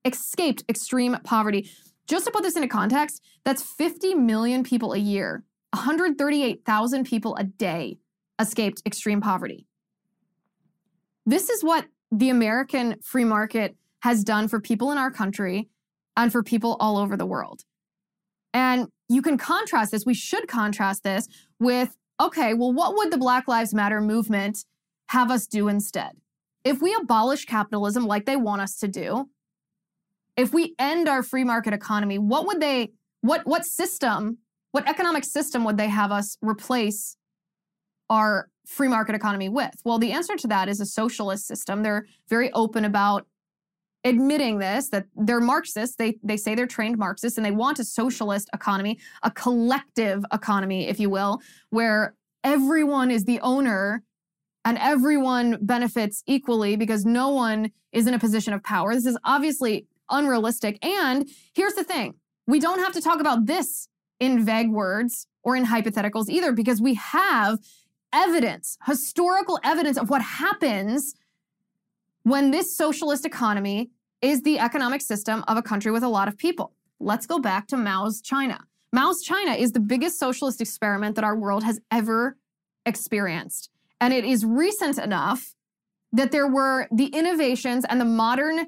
escaped 0.06 0.64
extreme 0.70 1.18
poverty 1.24 1.72
just 2.12 2.26
to 2.26 2.32
put 2.32 2.44
this 2.44 2.58
into 2.58 2.68
context, 2.68 3.24
that's 3.46 3.64
50 3.64 4.16
million 4.16 4.64
people 4.64 4.92
a 4.92 4.98
year, 4.98 5.46
138,000 5.74 7.06
people 7.06 7.38
a 7.38 7.46
day 7.46 8.00
escaped 8.38 8.82
extreme 8.86 9.22
poverty. 9.22 9.66
This 11.26 11.50
is 11.50 11.64
what 11.64 11.86
the 12.12 12.30
American 12.30 12.98
free 13.02 13.24
market 13.24 13.78
has 14.02 14.26
done 14.26 14.50
for 14.50 14.60
people 14.60 14.92
in 14.92 14.98
our 14.98 15.10
country 15.10 15.70
and 16.18 16.34
for 16.34 16.44
people 16.44 16.76
all 16.82 16.98
over 16.98 17.16
the 17.16 17.26
world. 17.26 17.62
And 18.54 18.90
you 19.08 19.22
can 19.22 19.38
contrast 19.38 19.92
this, 19.92 20.06
we 20.06 20.14
should 20.14 20.50
contrast 20.50 21.04
this 21.04 21.30
with 21.60 21.96
okay, 22.20 22.54
well, 22.54 22.74
what 22.74 22.94
would 22.96 23.12
the 23.12 23.18
Black 23.18 23.48
Lives 23.48 23.74
Matter 23.74 24.02
movement 24.02 24.66
have 25.08 25.32
us 25.32 25.48
do 25.48 25.70
instead? 25.70 26.12
If 26.66 26.82
we 26.82 26.94
abolish 26.94 27.46
capitalism 27.46 28.06
like 28.06 28.26
they 28.26 28.36
want 28.36 28.62
us 28.62 28.76
to 28.80 28.88
do, 28.88 29.30
if 30.38 30.54
we 30.54 30.76
end 30.80 31.08
our 31.08 31.24
free 31.24 31.44
market 31.44 31.74
economy, 31.74 32.18
what 32.18 32.46
would 32.48 32.60
they, 32.60 32.92
what, 33.22 33.46
what 33.46 33.66
system, 33.66 34.38
what 34.72 34.88
economic 34.88 35.24
system 35.24 35.64
would 35.66 35.78
they 35.78 35.90
have 35.90 36.12
us 36.12 36.38
replace 36.42 37.18
our 38.10 38.50
free 38.66 38.88
market 38.88 39.16
economy 39.16 39.50
with? 39.50 39.76
Well, 39.84 40.00
the 40.00 40.12
answer 40.12 40.36
to 40.36 40.48
that 40.48 40.70
is 40.70 40.80
a 40.80 40.86
socialist 40.86 41.48
system. 41.48 41.84
They're 41.84 42.06
very 42.30 42.52
open 42.54 42.86
about 42.86 43.26
admitting 44.04 44.58
this 44.58 44.90
that 44.90 45.06
they're 45.16 45.40
marxists 45.40 45.96
they 45.96 46.18
they 46.24 46.38
say 46.38 46.56
they're 46.56 46.66
trained 46.66 46.98
marxists 46.98 47.38
and 47.38 47.46
they 47.46 47.52
want 47.52 47.78
a 47.78 47.84
socialist 47.84 48.50
economy 48.54 48.98
a 49.22 49.30
collective 49.30 50.24
economy 50.34 50.88
if 50.88 51.00
you 51.00 51.08
will 51.10 51.40
where 51.70 52.16
everyone 52.44 53.12
is 53.12 53.26
the 53.26 53.40
owner 53.42 54.02
and 54.66 54.78
everyone 54.80 55.58
benefits 55.62 56.24
equally 56.26 56.76
because 56.76 57.06
no 57.06 57.30
one 57.30 57.70
is 57.92 58.08
in 58.08 58.16
a 58.16 58.20
position 58.20 58.54
of 58.54 58.64
power 58.64 58.96
this 58.96 59.06
is 59.06 59.18
obviously 59.24 59.86
unrealistic. 60.12 60.84
And 60.86 61.30
here's 61.54 61.74
the 61.74 61.84
thing 61.84 62.16
we 62.48 62.60
don't 62.60 62.80
have 62.80 62.94
to 62.94 63.02
talk 63.02 63.20
about 63.20 63.46
this 63.46 63.88
in 64.20 64.46
vague 64.46 64.72
words 64.72 65.28
or 65.44 65.56
in 65.56 65.66
hypotheticals 65.66 66.30
either, 66.30 66.52
because 66.52 66.82
we 66.82 66.94
have 66.96 67.60
evidence, 68.14 68.78
historical 68.86 69.60
evidence 69.64 69.98
of 69.98 70.10
what 70.10 70.22
happens 70.22 71.16
when 72.24 72.52
this 72.52 72.76
socialist 72.76 73.26
economy 73.26 73.90
is 74.22 74.44
the 74.44 74.60
economic 74.60 75.02
system 75.02 75.44
of 75.48 75.58
a 75.58 75.62
country 75.62 75.92
with 75.92 76.04
a 76.04 76.08
lot 76.08 76.28
of 76.28 76.38
people. 76.38 76.74
Let's 77.00 77.26
go 77.26 77.40
back 77.40 77.68
to 77.68 77.78
Mao's 77.78 78.22
China. 78.22 78.60
Mao's 78.94 79.24
China 79.24 79.54
is 79.54 79.72
the 79.72 79.80
biggest 79.80 80.20
socialist 80.20 80.62
experiment 80.62 81.16
that 81.16 81.24
our 81.24 81.36
world 81.36 81.64
has 81.64 81.80
ever 81.90 82.38
experienced. 82.86 83.70
And 84.00 84.14
it 84.14 84.26
is 84.26 84.46
recent 84.46 85.00
enough 85.00 85.56
that 86.12 86.32
there 86.32 86.48
were 86.48 86.88
the 86.92 87.08
innovations 87.08 87.86
and 87.90 88.00
the 88.00 88.06
modern 88.06 88.68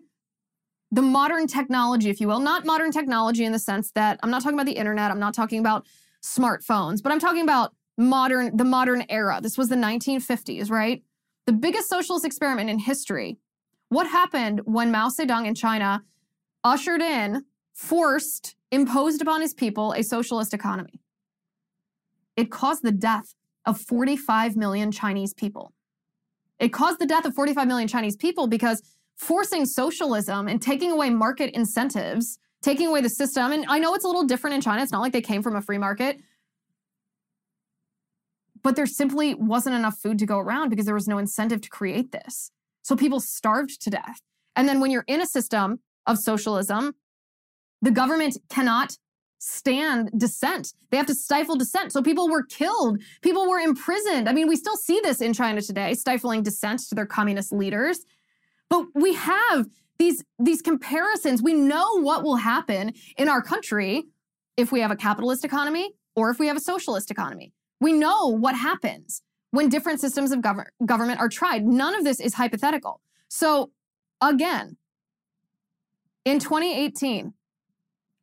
the 0.94 1.02
modern 1.02 1.48
technology, 1.48 2.12
if 2.12 2.22
you 2.22 2.28
will, 2.28 2.40
not 2.40 2.66
modern 2.66 2.92
technology 2.92 3.46
in 3.46 3.52
the 3.52 3.58
sense 3.58 3.90
that 3.96 4.20
I'm 4.22 4.30
not 4.30 4.44
talking 4.44 4.60
about 4.60 4.68
the 4.68 4.74
internet, 4.78 5.10
I'm 5.10 5.20
not 5.20 5.34
talking 5.34 5.60
about 5.60 5.88
smartphones, 6.22 7.02
but 7.02 7.12
I'm 7.12 7.20
talking 7.20 7.42
about 7.42 7.74
modern, 7.98 8.56
the 8.56 8.64
modern 8.64 9.04
era. 9.10 9.40
This 9.42 9.58
was 9.58 9.70
the 9.70 9.76
1950s, 9.76 10.70
right? 10.70 11.02
The 11.48 11.52
biggest 11.52 11.90
socialist 11.90 12.26
experiment 12.26 12.70
in 12.70 12.78
history. 12.78 13.40
What 13.90 14.06
happened 14.06 14.62
when 14.66 14.92
Mao 14.92 15.10
Zedong 15.10 15.48
in 15.48 15.56
China 15.56 16.04
ushered 16.64 17.02
in, 17.02 17.44
forced, 17.74 18.56
imposed 18.72 19.20
upon 19.20 19.42
his 19.42 19.56
people 19.56 19.94
a 19.94 20.04
socialist 20.04 20.54
economy? 20.54 21.02
It 22.38 22.52
caused 22.52 22.84
the 22.84 22.92
death 22.92 23.34
of 23.66 23.82
45 23.82 24.56
million 24.56 24.92
Chinese 24.92 25.34
people. 25.34 25.74
It 26.60 26.70
caused 26.70 27.00
the 27.00 27.08
death 27.08 27.26
of 27.26 27.34
45 27.34 27.68
million 27.68 27.88
Chinese 27.88 28.16
people 28.16 28.46
because 28.46 28.84
forcing 29.18 29.66
socialism 29.66 30.48
and 30.48 30.62
taking 30.62 30.92
away 30.92 31.10
market 31.10 31.54
incentives, 31.56 32.38
taking 32.62 32.88
away 32.88 33.02
the 33.02 33.10
system. 33.10 33.52
And 33.52 33.66
I 33.68 33.80
know 33.80 33.94
it's 33.94 34.06
a 34.06 34.08
little 34.08 34.26
different 34.26 34.56
in 34.56 34.62
China. 34.62 34.82
It's 34.82 34.92
not 34.92 35.02
like 35.02 35.14
they 35.14 35.22
came 35.22 35.44
from 35.44 35.56
a 35.56 35.62
free 35.62 35.78
market. 35.78 36.20
But 38.62 38.76
there 38.76 38.86
simply 38.86 39.36
wasn't 39.36 39.76
enough 39.76 39.98
food 40.00 40.18
to 40.20 40.26
go 40.26 40.40
around 40.40 40.70
because 40.70 40.86
there 40.86 40.96
was 40.96 41.08
no 41.08 41.18
incentive 41.18 41.62
to 41.62 41.70
create 41.70 42.12
this. 42.12 42.52
So 42.82 42.96
people 42.96 43.20
starved 43.20 43.82
to 43.82 43.90
death. 43.90 44.22
And 44.56 44.68
then 44.68 44.80
when 44.80 44.92
you're 44.92 45.06
in 45.08 45.22
a 45.22 45.26
system 45.26 45.80
of 46.06 46.18
socialism, 46.18 46.94
the 47.82 47.92
government 47.92 48.38
cannot 48.50 48.98
stand 49.40 50.10
dissent. 50.18 50.74
They 50.90 50.98
have 50.98 51.06
to 51.08 51.16
stifle 51.16 51.58
dissent. 51.58 51.92
So 51.92 52.02
people 52.02 52.30
were 52.30 52.44
killed, 52.44 53.02
people 53.22 53.50
were 53.50 53.60
imprisoned. 53.60 54.30
I 54.30 54.34
mean, 54.34 54.48
we 54.48 54.56
still 54.56 54.78
see 54.78 55.02
this 55.04 55.20
in 55.20 55.34
China 55.34 55.62
today, 55.62 55.94
stifling 55.94 56.44
dissent 56.44 56.80
to 56.88 56.96
their 56.96 57.06
communist 57.06 57.52
leaders. 57.52 58.00
But 58.70 58.88
we 58.94 59.14
have 59.14 59.68
these 60.00 60.24
these 60.40 60.62
comparisons. 60.62 61.42
We 61.42 61.54
know 61.54 62.02
what 62.02 62.24
will 62.24 62.38
happen 62.38 62.94
in 63.18 63.30
our 63.30 63.42
country 63.42 64.06
if 64.58 64.72
we 64.72 64.80
have 64.82 64.92
a 64.92 64.96
capitalist 64.96 65.46
economy 65.46 65.92
or 66.16 66.30
if 66.30 66.40
we 66.40 66.48
have 66.48 66.58
a 66.58 66.62
socialist 66.62 67.12
economy. 67.12 67.54
We 67.80 67.94
know 67.94 68.28
what 68.28 68.56
happens 68.56 69.22
when 69.52 69.70
different 69.70 70.00
systems 70.00 70.32
of 70.32 70.40
gov- 70.40 70.66
government 70.86 71.20
are 71.20 71.30
tried. 71.30 71.66
None 71.66 71.96
of 71.96 72.04
this 72.04 72.20
is 72.20 72.34
hypothetical. 72.34 73.02
So 73.28 73.72
again, 74.22 74.78
in 76.26 76.40
2018, 76.40 77.34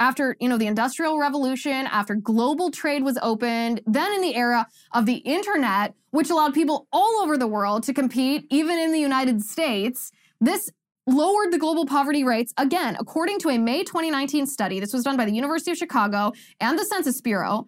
after 0.01 0.35
you 0.41 0.49
know 0.49 0.57
the 0.57 0.67
industrial 0.67 1.19
revolution 1.19 1.87
after 1.87 2.15
global 2.15 2.71
trade 2.71 3.05
was 3.05 3.19
opened 3.23 3.83
then 3.87 4.11
in 4.15 4.23
the 4.23 4.35
era 4.35 4.67
of 4.93 5.05
the 5.05 5.17
internet 5.17 5.95
which 6.11 6.31
allowed 6.31 6.55
people 6.55 6.89
all 6.91 7.21
over 7.23 7.37
the 7.37 7.47
world 7.47 7.83
to 7.83 7.93
compete 7.93 8.47
even 8.51 8.79
in 8.79 8.93
the 8.93 8.99
united 8.99 9.43
states 9.43 10.11
this 10.41 10.71
lowered 11.07 11.53
the 11.53 11.59
global 11.59 11.87
poverty 11.87 12.25
rates 12.25 12.53
again 12.57 12.97
according 12.99 13.39
to 13.39 13.49
a 13.49 13.59
may 13.59 13.83
2019 13.83 14.47
study 14.47 14.81
this 14.81 14.93
was 14.93 15.03
done 15.03 15.17
by 15.17 15.25
the 15.25 15.33
university 15.33 15.71
of 15.71 15.77
chicago 15.77 16.33
and 16.61 16.79
the 16.79 16.85
census 16.85 17.21
bureau 17.21 17.67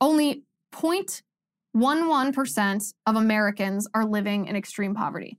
only 0.00 0.42
0.11% 0.72 2.94
of 3.06 3.16
americans 3.16 3.86
are 3.94 4.04
living 4.04 4.46
in 4.46 4.56
extreme 4.56 4.94
poverty 4.94 5.38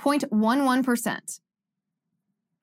0.11% 0.00 1.40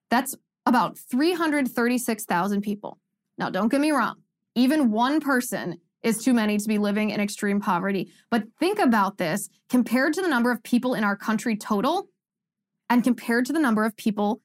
that's 0.10 0.36
about 0.66 0.98
336,000 0.98 2.62
people. 2.62 3.00
Now, 3.38 3.50
don't 3.50 3.70
get 3.70 3.82
me 3.82 3.92
wrong, 3.92 4.18
even 4.56 4.92
one 4.92 5.20
person 5.20 5.78
is 6.04 6.24
too 6.24 6.34
many 6.34 6.58
to 6.58 6.68
be 6.68 6.78
living 6.78 7.10
in 7.10 7.20
extreme 7.20 7.60
poverty. 7.60 8.12
But 8.30 8.44
think 8.60 8.80
about 8.80 9.18
this 9.18 9.50
compared 9.70 10.14
to 10.14 10.22
the 10.22 10.30
number 10.30 10.52
of 10.52 10.64
people 10.64 10.94
in 10.94 11.04
our 11.04 11.18
country 11.18 11.58
total 11.58 12.08
and 12.90 13.04
compared 13.04 13.46
to 13.46 13.54
the 13.54 13.60
number 13.60 13.86
of 13.86 13.96
people 13.96 14.42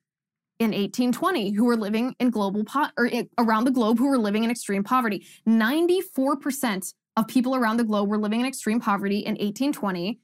in 0.58 0.70
1820 0.70 1.50
who 1.52 1.64
were 1.64 1.76
living 1.76 2.14
in 2.20 2.30
global 2.30 2.64
po- 2.64 2.90
or 2.96 3.10
around 3.38 3.64
the 3.64 3.70
globe 3.70 3.98
who 3.98 4.08
were 4.08 4.18
living 4.18 4.44
in 4.44 4.50
extreme 4.50 4.84
poverty. 4.84 5.26
94% 5.48 6.94
of 7.16 7.28
people 7.28 7.54
around 7.54 7.76
the 7.76 7.84
globe 7.84 8.08
were 8.08 8.18
living 8.18 8.40
in 8.40 8.46
extreme 8.46 8.80
poverty 8.80 9.18
in 9.18 9.32
1820, 9.32 10.20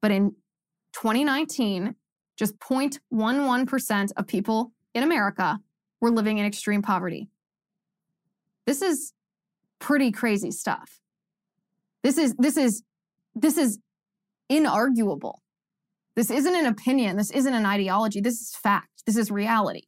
but 0.00 0.10
in 0.10 0.34
2019, 0.94 1.94
just 2.36 2.58
0.11% 2.58 4.12
of 4.16 4.26
people 4.26 4.72
in 4.94 5.02
America 5.02 5.58
were 6.00 6.10
living 6.10 6.38
in 6.38 6.46
extreme 6.46 6.82
poverty. 6.82 7.28
This 8.66 8.82
is 8.82 9.12
pretty 9.78 10.12
crazy 10.12 10.50
stuff. 10.50 11.00
This 12.02 12.18
is 12.18 12.34
this 12.36 12.56
is 12.56 12.82
this 13.34 13.56
is 13.56 13.78
inarguable. 14.50 15.41
This 16.14 16.30
isn't 16.30 16.54
an 16.54 16.66
opinion, 16.66 17.16
this 17.16 17.30
isn't 17.30 17.54
an 17.54 17.66
ideology, 17.66 18.20
this 18.20 18.40
is 18.40 18.54
fact. 18.54 19.02
This 19.06 19.16
is 19.16 19.30
reality. 19.30 19.84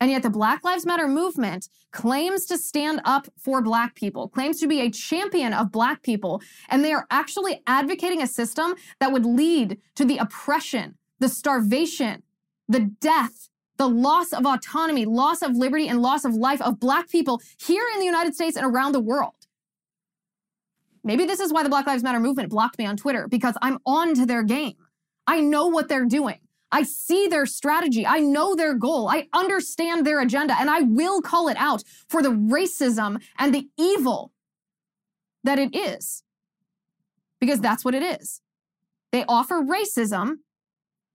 And 0.00 0.10
yet 0.10 0.22
the 0.22 0.30
Black 0.30 0.64
Lives 0.64 0.86
Matter 0.86 1.08
movement 1.08 1.68
claims 1.90 2.44
to 2.46 2.58
stand 2.58 3.00
up 3.04 3.26
for 3.36 3.62
black 3.62 3.94
people, 3.94 4.28
claims 4.28 4.60
to 4.60 4.68
be 4.68 4.80
a 4.80 4.90
champion 4.90 5.52
of 5.52 5.72
black 5.72 6.02
people, 6.02 6.40
and 6.68 6.84
they 6.84 6.92
are 6.92 7.06
actually 7.10 7.62
advocating 7.66 8.22
a 8.22 8.26
system 8.26 8.74
that 9.00 9.12
would 9.12 9.26
lead 9.26 9.78
to 9.96 10.04
the 10.04 10.18
oppression, 10.18 10.96
the 11.18 11.28
starvation, 11.28 12.22
the 12.68 12.80
death 13.00 13.48
the 13.78 13.88
loss 13.88 14.32
of 14.32 14.44
autonomy, 14.44 15.06
loss 15.06 15.40
of 15.40 15.56
liberty, 15.56 15.88
and 15.88 16.02
loss 16.02 16.24
of 16.24 16.34
life 16.34 16.60
of 16.60 16.78
Black 16.78 17.08
people 17.08 17.40
here 17.64 17.84
in 17.94 18.00
the 18.00 18.04
United 18.04 18.34
States 18.34 18.56
and 18.56 18.66
around 18.66 18.92
the 18.92 19.00
world. 19.00 19.34
Maybe 21.04 21.24
this 21.24 21.40
is 21.40 21.52
why 21.52 21.62
the 21.62 21.68
Black 21.68 21.86
Lives 21.86 22.02
Matter 22.02 22.20
movement 22.20 22.50
blocked 22.50 22.78
me 22.78 22.84
on 22.84 22.96
Twitter 22.96 23.28
because 23.28 23.54
I'm 23.62 23.78
on 23.86 24.14
to 24.14 24.26
their 24.26 24.42
game. 24.42 24.74
I 25.28 25.40
know 25.40 25.66
what 25.68 25.88
they're 25.88 26.06
doing. 26.06 26.40
I 26.72 26.82
see 26.82 27.28
their 27.28 27.46
strategy. 27.46 28.04
I 28.04 28.18
know 28.18 28.56
their 28.56 28.74
goal. 28.74 29.08
I 29.08 29.28
understand 29.32 30.04
their 30.04 30.20
agenda, 30.20 30.56
and 30.58 30.68
I 30.68 30.80
will 30.80 31.22
call 31.22 31.48
it 31.48 31.56
out 31.56 31.84
for 32.08 32.22
the 32.22 32.30
racism 32.30 33.22
and 33.38 33.54
the 33.54 33.68
evil 33.78 34.32
that 35.44 35.58
it 35.58 35.74
is. 35.74 36.24
Because 37.40 37.60
that's 37.60 37.84
what 37.84 37.94
it 37.94 38.02
is. 38.02 38.40
They 39.12 39.24
offer 39.28 39.62
racism 39.62 40.38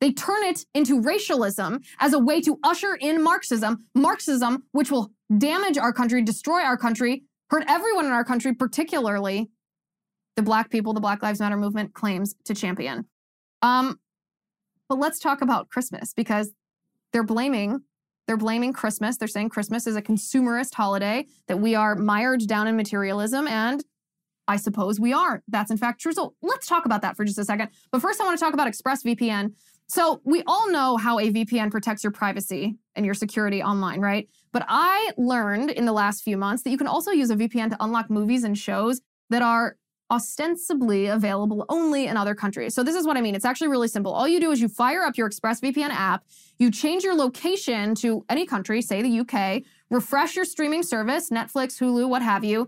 they 0.04 0.12
turn 0.12 0.44
it 0.44 0.66
into 0.74 1.00
racialism 1.00 1.80
as 2.02 2.12
a 2.12 2.20
way 2.20 2.42
to 2.42 2.60
usher 2.62 2.96
in 3.00 3.24
Marxism, 3.24 3.86
Marxism, 3.96 4.64
which 4.74 4.92
will 4.92 5.14
damage 5.38 5.78
our 5.78 5.94
country, 5.94 6.22
destroy 6.22 6.60
our 6.60 6.76
country, 6.76 7.24
hurt 7.50 7.64
everyone 7.70 8.06
in 8.06 8.12
our 8.12 8.26
country, 8.26 8.54
particularly 8.54 9.50
the 10.36 10.42
Black 10.42 10.70
people, 10.70 10.92
the 10.92 11.00
Black 11.00 11.24
Lives 11.24 11.40
Matter 11.40 11.56
movement 11.56 11.94
claims 11.94 12.36
to 12.44 12.54
champion. 12.54 13.06
Um, 13.62 13.98
but 14.94 15.00
let's 15.00 15.18
talk 15.18 15.42
about 15.42 15.70
Christmas 15.70 16.14
because 16.14 16.52
they're 17.12 17.24
blaming 17.24 17.82
they're 18.28 18.38
blaming 18.38 18.72
Christmas. 18.72 19.18
They're 19.18 19.28
saying 19.28 19.50
Christmas 19.50 19.86
is 19.86 19.98
a 19.98 20.02
consumerist 20.02 20.76
holiday, 20.76 21.26
that 21.48 21.58
we 21.58 21.76
are 21.76 21.94
mired 21.96 22.48
down 22.48 22.68
in 22.68 22.78
materialism, 22.78 23.48
and 23.48 23.84
I 24.48 24.56
suppose 24.56 24.98
we 24.98 25.12
are. 25.12 25.44
That's 25.50 25.72
in 25.72 25.78
fact 25.78 26.00
true. 26.00 26.14
So 26.14 26.36
let's 26.42 26.68
talk 26.68 26.86
about 26.86 27.02
that 27.02 27.18
for 27.18 27.26
just 27.26 27.38
a 27.38 27.44
second. 27.44 27.70
But 27.92 28.02
first, 28.02 28.22
I 28.22 28.24
want 28.24 28.40
to 28.40 28.46
talk 28.46 28.54
about 28.54 28.68
ExpressVPN. 28.68 29.54
So 29.88 30.22
we 30.24 30.42
all 30.48 30.72
know 30.72 30.96
how 30.96 31.20
a 31.20 31.32
VPN 31.32 31.70
protects 31.70 32.02
your 32.02 32.12
privacy 32.12 32.78
and 32.96 33.06
your 33.06 33.16
security 33.16 33.62
online, 33.62 34.00
right? 34.00 34.30
But 34.54 34.64
I 34.70 35.12
learned 35.18 35.72
in 35.72 35.86
the 35.86 35.92
last 35.92 36.22
few 36.24 36.38
months 36.38 36.64
that 36.64 36.70
you 36.70 36.78
can 36.78 36.88
also 36.88 37.12
use 37.12 37.30
a 37.30 37.36
VPN 37.36 37.72
to 37.72 37.78
unlock 37.82 38.10
movies 38.10 38.46
and 38.46 38.58
shows 38.58 39.02
that 39.32 39.42
are 39.42 39.76
ostensibly 40.12 41.08
available 41.08 41.66
only 41.70 42.08
in 42.08 42.18
other 42.18 42.36
countries. 42.36 42.76
So 42.76 42.84
this 42.84 42.96
is 42.96 43.06
what 43.06 43.18
I 43.18 43.22
mean. 43.22 43.36
It's 43.36 43.46
actually 43.46 43.70
really 43.70 43.88
simple. 43.88 44.14
All 44.14 44.28
you 44.28 44.40
do 44.40 44.52
is 44.52 44.62
you 44.62 44.68
fire 44.68 45.04
up 45.04 45.18
your 45.18 45.30
ExpressVPN 45.30 45.90
app, 45.90 46.24
you 46.60 46.70
change 46.70 47.04
your 47.04 47.16
location 47.16 47.96
to 47.96 48.24
any 48.30 48.46
country, 48.46 48.82
say 48.82 49.02
the 49.02 49.20
UK, 49.20 49.64
refresh 49.90 50.36
your 50.36 50.46
streaming 50.46 50.84
service, 50.84 51.30
Netflix, 51.30 51.80
Hulu, 51.80 52.08
what 52.10 52.22
have 52.22 52.44
you, 52.44 52.68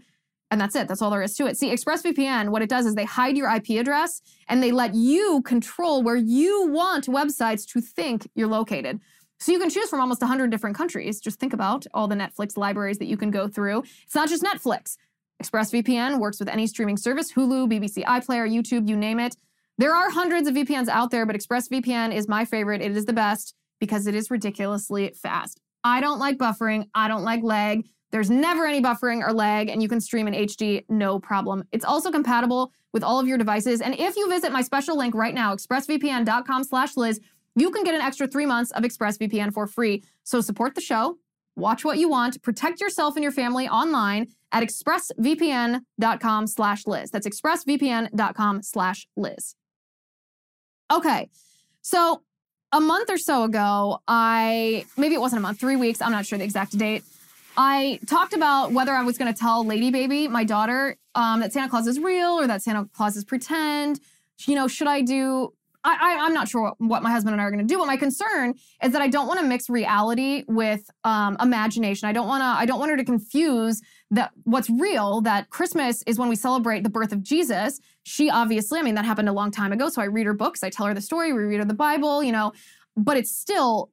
and 0.52 0.62
that's 0.62 0.76
it. 0.76 0.88
That's 0.88 1.02
all 1.02 1.10
there 1.10 1.22
is 1.24 1.36
to 1.36 1.48
it. 1.48 1.58
See, 1.58 1.70
ExpressVPN, 1.72 2.50
what 2.50 2.62
it 2.62 2.70
does 2.70 2.86
is 2.86 2.96
they 2.96 3.06
hide 3.06 3.36
your 3.36 3.54
IP 3.54 3.72
address 3.72 4.22
and 4.48 4.62
they 4.62 4.72
let 4.72 4.94
you 4.94 5.42
control 5.44 6.04
where 6.04 6.16
you 6.16 6.68
want 6.70 7.08
websites 7.08 7.66
to 7.74 7.82
think 7.82 8.30
you're 8.36 8.48
located. 8.48 9.00
So 9.40 9.52
you 9.52 9.60
can 9.60 9.70
choose 9.70 9.90
from 9.90 10.00
almost 10.00 10.22
100 10.22 10.50
different 10.50 10.78
countries. 10.78 11.20
Just 11.20 11.40
think 11.40 11.54
about 11.54 11.86
all 11.94 12.08
the 12.08 12.16
Netflix 12.16 12.58
libraries 12.58 13.00
that 13.00 13.08
you 13.08 13.18
can 13.18 13.32
go 13.32 13.48
through. 13.48 13.84
It's 14.04 14.16
not 14.16 14.30
just 14.30 14.44
Netflix. 14.44 14.98
ExpressVPN 15.44 16.20
works 16.20 16.40
with 16.40 16.50
any 16.50 16.68
streaming 16.68 16.98
service 16.98 17.32
Hulu, 17.32 17.70
BBC 17.70 18.04
iPlayer, 18.04 18.50
YouTube, 18.50 18.88
you 18.88 18.96
name 18.96 19.20
it. 19.20 19.36
There 19.78 19.94
are 19.94 20.10
hundreds 20.10 20.48
of 20.48 20.56
VPNs 20.56 20.88
out 20.88 21.12
there, 21.12 21.26
but 21.26 21.36
ExpressVPN 21.36 22.16
is 22.16 22.28
my 22.28 22.46
favorite. 22.46 22.82
It 22.82 22.96
is 22.96 23.06
the 23.06 23.14
best 23.14 23.54
because 23.80 24.08
it 24.08 24.16
is 24.16 24.32
ridiculously 24.32 25.12
fast. 25.22 25.60
I 25.84 26.00
don't 26.00 26.20
like 26.20 26.38
buffering, 26.38 26.88
I 26.96 27.08
don't 27.08 27.24
like 27.24 27.44
lag. 27.44 27.86
There's 28.12 28.30
never 28.30 28.66
any 28.66 28.82
buffering 28.82 29.22
or 29.22 29.34
lag, 29.34 29.68
and 29.68 29.84
you 29.84 29.90
can 29.90 30.00
stream 30.00 30.28
in 30.28 30.34
HD 30.34 30.86
no 30.88 31.20
problem. 31.20 31.66
It's 31.74 31.84
also 31.84 32.12
compatible 32.12 32.72
with 32.94 33.04
all 33.04 33.20
of 33.20 33.28
your 33.28 33.38
devices. 33.38 33.82
And 33.82 33.94
if 34.00 34.16
you 34.16 34.30
visit 34.30 34.54
my 34.54 34.62
special 34.62 34.98
link 34.98 35.14
right 35.14 35.34
now, 35.34 35.54
expressvpn.com 35.54 36.64
slash 36.64 36.96
Liz, 36.96 37.20
you 37.56 37.72
can 37.72 37.84
get 37.84 37.94
an 37.94 38.02
extra 38.02 38.28
three 38.28 38.46
months 38.46 38.72
of 38.72 38.84
ExpressVPN 38.84 39.54
for 39.54 39.68
free. 39.68 40.04
So 40.24 40.40
support 40.40 40.76
the 40.76 40.82
show, 40.82 41.18
watch 41.58 41.84
what 41.84 41.98
you 41.98 42.08
want, 42.08 42.42
protect 42.42 42.80
yourself 42.80 43.16
and 43.16 43.24
your 43.24 43.34
family 43.34 43.68
online 43.68 44.28
at 44.56 44.64
expressvpn.com 44.64 46.48
slash 46.48 46.88
Liz. 46.88 47.12
That's 47.12 47.28
expressvpn.com 47.28 48.64
slash 48.64 49.06
Liz. 49.18 49.56
Okay, 50.92 51.30
so 51.82 52.22
a 52.72 52.80
month 52.80 53.10
or 53.10 53.18
so 53.18 53.44
ago, 53.44 54.00
I, 54.08 54.86
maybe 54.96 55.14
it 55.14 55.20
wasn't 55.20 55.40
a 55.40 55.44
month, 55.44 55.60
three 55.60 55.76
weeks, 55.76 56.02
I'm 56.02 56.14
not 56.14 56.26
sure 56.26 56.38
the 56.38 56.46
exact 56.46 56.78
date. 56.78 57.04
I 57.58 58.00
talked 58.08 58.34
about 58.34 58.72
whether 58.72 58.94
I 58.94 59.04
was 59.04 59.18
going 59.18 59.34
to 59.34 59.38
tell 59.38 59.66
Lady 59.66 59.92
Baby, 59.92 60.30
my 60.30 60.46
daughter, 60.46 60.96
um, 61.16 61.42
that 61.42 61.52
Santa 61.52 61.70
Claus 61.70 61.86
is 61.86 62.00
real 62.00 62.32
or 62.32 62.48
that 62.48 62.62
Santa 62.62 62.88
Claus 62.94 63.18
is 63.18 63.26
pretend. 63.26 64.00
You 64.46 64.56
know, 64.56 64.68
should 64.68 64.88
I 64.88 65.02
do? 65.02 65.54
I, 65.84 66.18
I, 66.20 66.26
am 66.26 66.34
not 66.34 66.48
sure 66.48 66.74
what, 66.80 67.04
my 67.04 67.12
husband 67.12 67.34
and 67.34 67.42
I 67.42 67.46
are 67.46 67.52
going 67.52 67.66
to 67.66 67.72
do, 67.72 67.78
but 67.78 67.88
my 67.88 67.98
concern 67.98 68.56
is 68.84 68.92
that 68.94 69.02
I 69.02 69.08
don't 69.08 69.28
want 69.28 69.40
to 69.40 69.46
mix 69.46 69.70
reality 69.70 70.44
with 70.48 70.90
um, 71.04 71.38
imagination. 71.40 72.10
I 72.10 72.12
don't 72.12 72.28
want 72.28 72.42
to. 72.42 72.46
I 72.46 72.66
don't 72.66 72.80
want 72.80 72.92
her 72.92 72.98
to 72.98 73.06
confuse 73.06 73.82
that 74.12 74.32
what's 74.44 74.70
real. 74.70 75.22
That 75.22 75.50
Christmas 75.50 76.04
is 76.06 76.20
when 76.20 76.30
we 76.30 76.36
celebrate 76.36 76.84
the 76.84 76.90
birth 76.90 77.12
of 77.12 77.24
Jesus. 77.24 77.80
She 78.04 78.30
obviously, 78.30 78.80
I 78.80 78.84
mean, 78.84 78.96
that 78.96 79.06
happened 79.06 79.30
a 79.30 79.34
long 79.34 79.52
time 79.52 79.72
ago. 79.72 79.90
So 79.90 80.02
I 80.02 80.06
read 80.06 80.26
her 80.26 80.34
books, 80.34 80.64
I 80.64 80.70
tell 80.70 80.86
her 80.86 80.94
the 80.94 81.02
story, 81.02 81.34
we 81.34 81.44
read 81.44 81.60
her 81.60 81.66
the 81.66 81.74
Bible. 81.74 82.24
You 82.24 82.32
know, 82.32 82.54
but 82.96 83.18
it's 83.18 83.32
still 83.32 83.90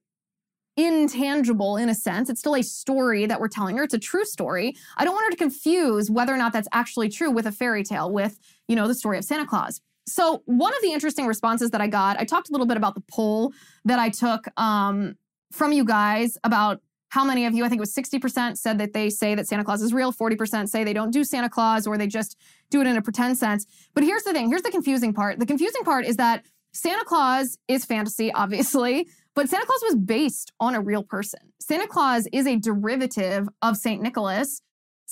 intangible 0.77 1.77
in 1.77 1.89
a 1.89 1.95
sense. 1.95 2.31
It's 2.31 2.41
still 2.41 2.57
a 2.57 2.63
story 2.63 3.27
that 3.27 3.41
we're 3.41 3.49
telling 3.49 3.77
her. 3.77 3.85
It's 3.85 3.95
a 3.95 3.99
true 3.99 4.25
story. 4.25 4.75
I 4.97 5.05
don't 5.05 5.15
want 5.15 5.27
her 5.27 5.31
to 5.31 5.37
confuse 5.37 6.11
whether 6.11 6.33
or 6.33 6.39
not 6.39 6.53
that's 6.53 6.69
actually 6.73 7.09
true 7.09 7.31
with 7.31 7.47
a 7.47 7.53
fairy 7.53 7.85
tale, 7.85 8.11
with, 8.11 8.39
you 8.69 8.77
know, 8.77 8.89
the 8.89 8.95
story 8.95 9.19
of 9.19 9.25
Santa 9.25 9.47
Claus. 9.47 9.81
So, 10.07 10.43
one 10.47 10.75
of 10.75 10.83
the 10.83 10.93
interesting 10.93 11.27
responses 11.27 11.71
that 11.71 11.81
I 11.81 11.87
got, 11.87 12.19
I 12.19 12.25
talked 12.25 12.49
a 12.49 12.53
little 12.53 12.67
bit 12.67 12.77
about 12.77 12.95
the 12.95 13.03
poll 13.03 13.53
that 13.85 13.99
I 13.99 14.09
took 14.09 14.49
um, 14.61 15.15
from 15.53 15.73
you 15.73 15.85
guys 15.85 16.39
about 16.43 16.81
how 17.13 17.27
many 17.27 17.45
of 17.45 17.53
you, 17.53 17.63
I 17.63 17.69
think 17.69 17.79
it 17.79 17.83
was 17.83 17.95
60% 17.95 18.57
said 18.57 18.79
that 18.79 18.95
they 18.95 19.11
say 19.11 19.35
that 19.35 19.47
Santa 19.47 19.65
Claus 19.65 19.83
is 19.83 19.93
real, 19.93 20.15
40% 20.15 20.67
say 20.71 20.83
they 20.83 20.95
don't 20.95 21.11
do 21.11 21.25
Santa 21.25 21.51
Claus 21.51 21.87
or 21.87 21.99
they 21.99 22.07
just 22.07 22.39
do 22.71 22.81
it 22.81 22.87
in 22.87 22.97
a 22.97 23.03
pretend 23.03 23.37
sense. 23.37 23.67
But 23.93 24.03
here's 24.03 24.23
the 24.23 24.33
thing 24.33 24.49
here's 24.49 24.63
the 24.63 24.71
confusing 24.71 25.13
part. 25.13 25.39
The 25.39 25.45
confusing 25.45 25.83
part 25.85 26.07
is 26.07 26.17
that 26.17 26.47
Santa 26.73 27.05
Claus 27.05 27.59
is 27.69 27.85
fantasy, 27.85 28.33
obviously, 28.33 29.09
but 29.35 29.47
Santa 29.51 29.67
Claus 29.67 29.83
was 29.83 29.97
based 29.97 30.53
on 30.59 30.75
a 30.75 30.81
real 30.81 31.03
person. 31.03 31.41
Santa 31.61 31.87
Claus 31.87 32.27
is 32.33 32.47
a 32.47 32.57
derivative 32.57 33.47
of 33.61 33.77
St. 33.77 34.01
Nicholas, 34.01 34.63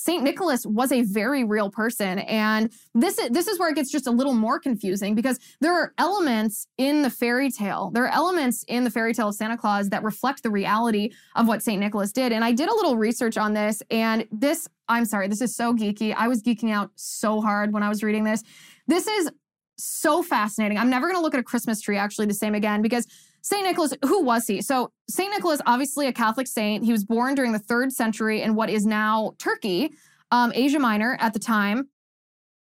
St. 0.01 0.23
Nicholas 0.23 0.65
was 0.65 0.91
a 0.91 1.03
very 1.03 1.43
real 1.43 1.69
person. 1.69 2.19
And 2.19 2.73
this 2.95 3.19
is, 3.19 3.29
this 3.29 3.47
is 3.47 3.59
where 3.59 3.69
it 3.69 3.75
gets 3.75 3.91
just 3.91 4.07
a 4.07 4.11
little 4.11 4.33
more 4.33 4.59
confusing 4.59 5.13
because 5.13 5.39
there 5.59 5.73
are 5.73 5.93
elements 5.99 6.65
in 6.79 7.03
the 7.03 7.09
fairy 7.11 7.51
tale. 7.51 7.91
There 7.93 8.05
are 8.05 8.11
elements 8.11 8.65
in 8.67 8.83
the 8.83 8.89
fairy 8.89 9.13
tale 9.13 9.27
of 9.27 9.35
Santa 9.35 9.57
Claus 9.57 9.89
that 9.89 10.01
reflect 10.01 10.41
the 10.41 10.49
reality 10.49 11.11
of 11.35 11.47
what 11.47 11.61
St. 11.61 11.79
Nicholas 11.79 12.11
did. 12.11 12.31
And 12.31 12.43
I 12.43 12.51
did 12.51 12.67
a 12.67 12.73
little 12.73 12.97
research 12.97 13.37
on 13.37 13.53
this. 13.53 13.83
And 13.91 14.27
this, 14.31 14.67
I'm 14.87 15.05
sorry, 15.05 15.27
this 15.27 15.39
is 15.39 15.55
so 15.55 15.71
geeky. 15.71 16.15
I 16.17 16.27
was 16.27 16.41
geeking 16.41 16.71
out 16.71 16.89
so 16.95 17.39
hard 17.39 17.71
when 17.71 17.83
I 17.83 17.89
was 17.89 18.01
reading 18.01 18.23
this. 18.23 18.41
This 18.87 19.05
is 19.05 19.29
so 19.77 20.23
fascinating. 20.23 20.79
I'm 20.79 20.89
never 20.89 21.07
going 21.07 21.17
to 21.17 21.21
look 21.21 21.35
at 21.35 21.39
a 21.39 21.43
Christmas 21.43 21.79
tree 21.79 21.97
actually 21.97 22.25
the 22.25 22.33
same 22.33 22.55
again 22.55 22.81
because 22.81 23.05
St. 23.41 23.63
Nicholas, 23.63 23.93
who 24.05 24.23
was 24.23 24.47
he? 24.47 24.61
So, 24.61 24.91
St. 25.09 25.31
Nicholas, 25.31 25.61
obviously 25.65 26.07
a 26.07 26.13
Catholic 26.13 26.47
saint. 26.47 26.85
He 26.85 26.91
was 26.91 27.03
born 27.03 27.35
during 27.35 27.51
the 27.51 27.59
third 27.59 27.91
century 27.91 28.41
in 28.41 28.55
what 28.55 28.69
is 28.69 28.85
now 28.85 29.33
Turkey, 29.39 29.91
um, 30.29 30.51
Asia 30.53 30.79
Minor 30.79 31.17
at 31.19 31.33
the 31.33 31.39
time. 31.39 31.89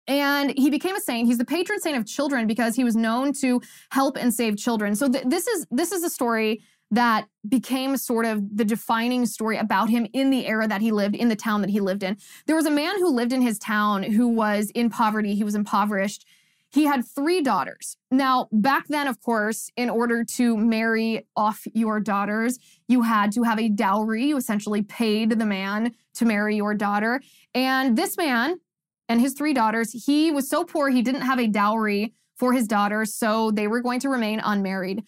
And 0.07 0.55
he 0.55 0.69
became 0.69 0.95
a 0.95 1.01
saint. 1.01 1.27
He's 1.27 1.39
the 1.39 1.45
patron 1.45 1.79
saint 1.79 1.97
of 1.97 2.05
children 2.05 2.45
because 2.45 2.75
he 2.75 2.83
was 2.83 2.95
known 2.95 3.33
to 3.41 3.61
help 3.89 4.17
and 4.17 4.31
save 4.33 4.57
children. 4.57 4.95
So 4.95 5.09
th- 5.09 5.23
this 5.25 5.47
is 5.47 5.65
this 5.71 5.91
is 5.91 6.03
a 6.03 6.09
story 6.09 6.61
that 6.91 7.25
became 7.47 7.97
sort 7.97 8.25
of 8.25 8.55
the 8.55 8.65
defining 8.65 9.25
story 9.25 9.57
about 9.57 9.89
him 9.89 10.07
in 10.13 10.29
the 10.29 10.45
era 10.45 10.67
that 10.67 10.81
he 10.81 10.91
lived 10.91 11.15
in 11.15 11.29
the 11.29 11.35
town 11.35 11.61
that 11.61 11.71
he 11.71 11.79
lived 11.79 12.03
in. 12.03 12.17
There 12.45 12.55
was 12.55 12.67
a 12.67 12.71
man 12.71 12.99
who 12.99 13.09
lived 13.09 13.33
in 13.33 13.41
his 13.41 13.57
town 13.57 14.03
who 14.03 14.27
was 14.27 14.69
in 14.75 14.91
poverty. 14.91 15.33
He 15.33 15.43
was 15.43 15.55
impoverished 15.55 16.25
he 16.75 16.83
had 16.83 17.07
three 17.07 17.41
daughters. 17.41 17.95
Now, 18.11 18.49
back 18.51 18.89
then, 18.89 19.07
of 19.07 19.21
course, 19.21 19.71
in 19.77 19.89
order 19.89 20.25
to 20.35 20.57
marry 20.57 21.25
off 21.33 21.65
your 21.73 22.01
daughters, 22.01 22.59
you 22.89 23.03
had 23.03 23.31
to 23.31 23.43
have 23.43 23.57
a 23.57 23.69
dowry. 23.69 24.25
You 24.25 24.35
essentially 24.35 24.81
paid 24.81 25.39
the 25.39 25.45
man 25.45 25.93
to 26.15 26.25
marry 26.25 26.57
your 26.57 26.73
daughter. 26.73 27.21
And 27.53 27.97
this 27.97 28.17
man 28.17 28.57
and 29.07 29.21
his 29.21 29.35
three 29.35 29.53
daughters, 29.53 29.93
he 30.05 30.31
was 30.31 30.49
so 30.49 30.65
poor, 30.65 30.89
he 30.89 31.01
didn't 31.01 31.21
have 31.21 31.39
a 31.39 31.47
dowry 31.47 32.13
for 32.35 32.51
his 32.51 32.67
daughters. 32.67 33.13
So 33.13 33.51
they 33.51 33.67
were 33.67 33.79
going 33.79 34.01
to 34.01 34.09
remain 34.09 34.41
unmarried, 34.43 35.05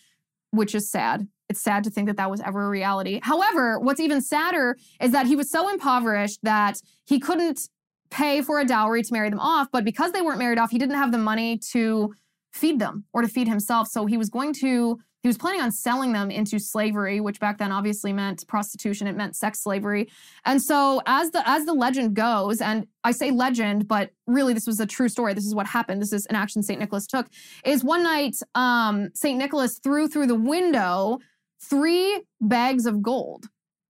which 0.52 0.74
is 0.74 0.90
sad. 0.90 1.28
It's 1.50 1.62
sad 1.62 1.84
to 1.84 1.90
think 1.90 2.08
that 2.08 2.16
that 2.16 2.32
was 2.32 2.40
ever 2.40 2.66
a 2.66 2.70
reality. 2.70 3.20
However, 3.22 3.78
what's 3.78 4.00
even 4.00 4.22
sadder 4.22 4.78
is 5.02 5.12
that 5.12 5.28
he 5.28 5.36
was 5.36 5.52
so 5.52 5.68
impoverished 5.68 6.40
that 6.44 6.82
he 7.06 7.20
couldn't 7.20 7.68
pay 8.10 8.42
for 8.42 8.60
a 8.60 8.66
dowry 8.66 9.04
to 9.04 9.14
marry 9.14 9.30
them 9.30 9.40
off. 9.40 9.68
But 9.72 9.84
because 9.84 10.12
they 10.12 10.22
weren't 10.22 10.40
married 10.40 10.60
off, 10.60 10.72
he 10.72 10.78
didn't 10.78 10.96
have 10.96 11.12
the 11.12 11.18
money 11.18 11.58
to 11.72 12.14
feed 12.54 12.80
them 12.80 13.06
or 13.14 13.22
to 13.22 13.28
feed 13.28 13.48
himself. 13.48 13.88
So 13.88 14.06
he 14.06 14.18
was 14.18 14.30
going 14.30 14.54
to, 14.56 15.00
he 15.22 15.28
was 15.28 15.38
planning 15.38 15.62
on 15.62 15.72
selling 15.72 16.14
them 16.14 16.32
into 16.32 16.60
slavery, 16.60 17.20
which 17.20 17.40
back 17.40 17.58
then 17.58 17.72
obviously 17.72 18.14
meant 18.14 18.48
prostitution. 18.48 19.08
It 19.08 19.16
meant 19.16 19.36
sex 19.36 19.62
slavery. 19.62 20.10
And 20.46 20.62
so 20.62 21.02
as 21.06 21.32
the 21.32 21.48
as 21.48 21.66
the 21.66 21.74
legend 21.74 22.16
goes, 22.16 22.62
and 22.62 22.88
I 23.04 23.12
say 23.12 23.32
legend, 23.32 23.88
but 23.88 24.12
really 24.26 24.54
this 24.54 24.68
was 24.68 24.80
a 24.80 24.86
true 24.86 25.10
story. 25.10 25.34
This 25.34 25.46
is 25.46 25.56
what 25.56 25.68
happened. 25.68 26.02
This 26.02 26.14
is 26.14 26.26
an 26.28 26.36
action 26.36 26.64
St. 26.64 26.80
Nicholas 26.80 27.08
took. 27.08 27.28
Is 27.66 27.84
one 27.84 28.04
night 28.04 28.38
um, 28.56 29.10
St. 29.14 29.38
Nicholas 29.38 29.80
threw 29.80 30.08
through 30.08 30.28
the 30.28 30.36
window 30.36 31.20
three 31.62 32.22
bags 32.40 32.86
of 32.86 33.02
gold 33.02 33.50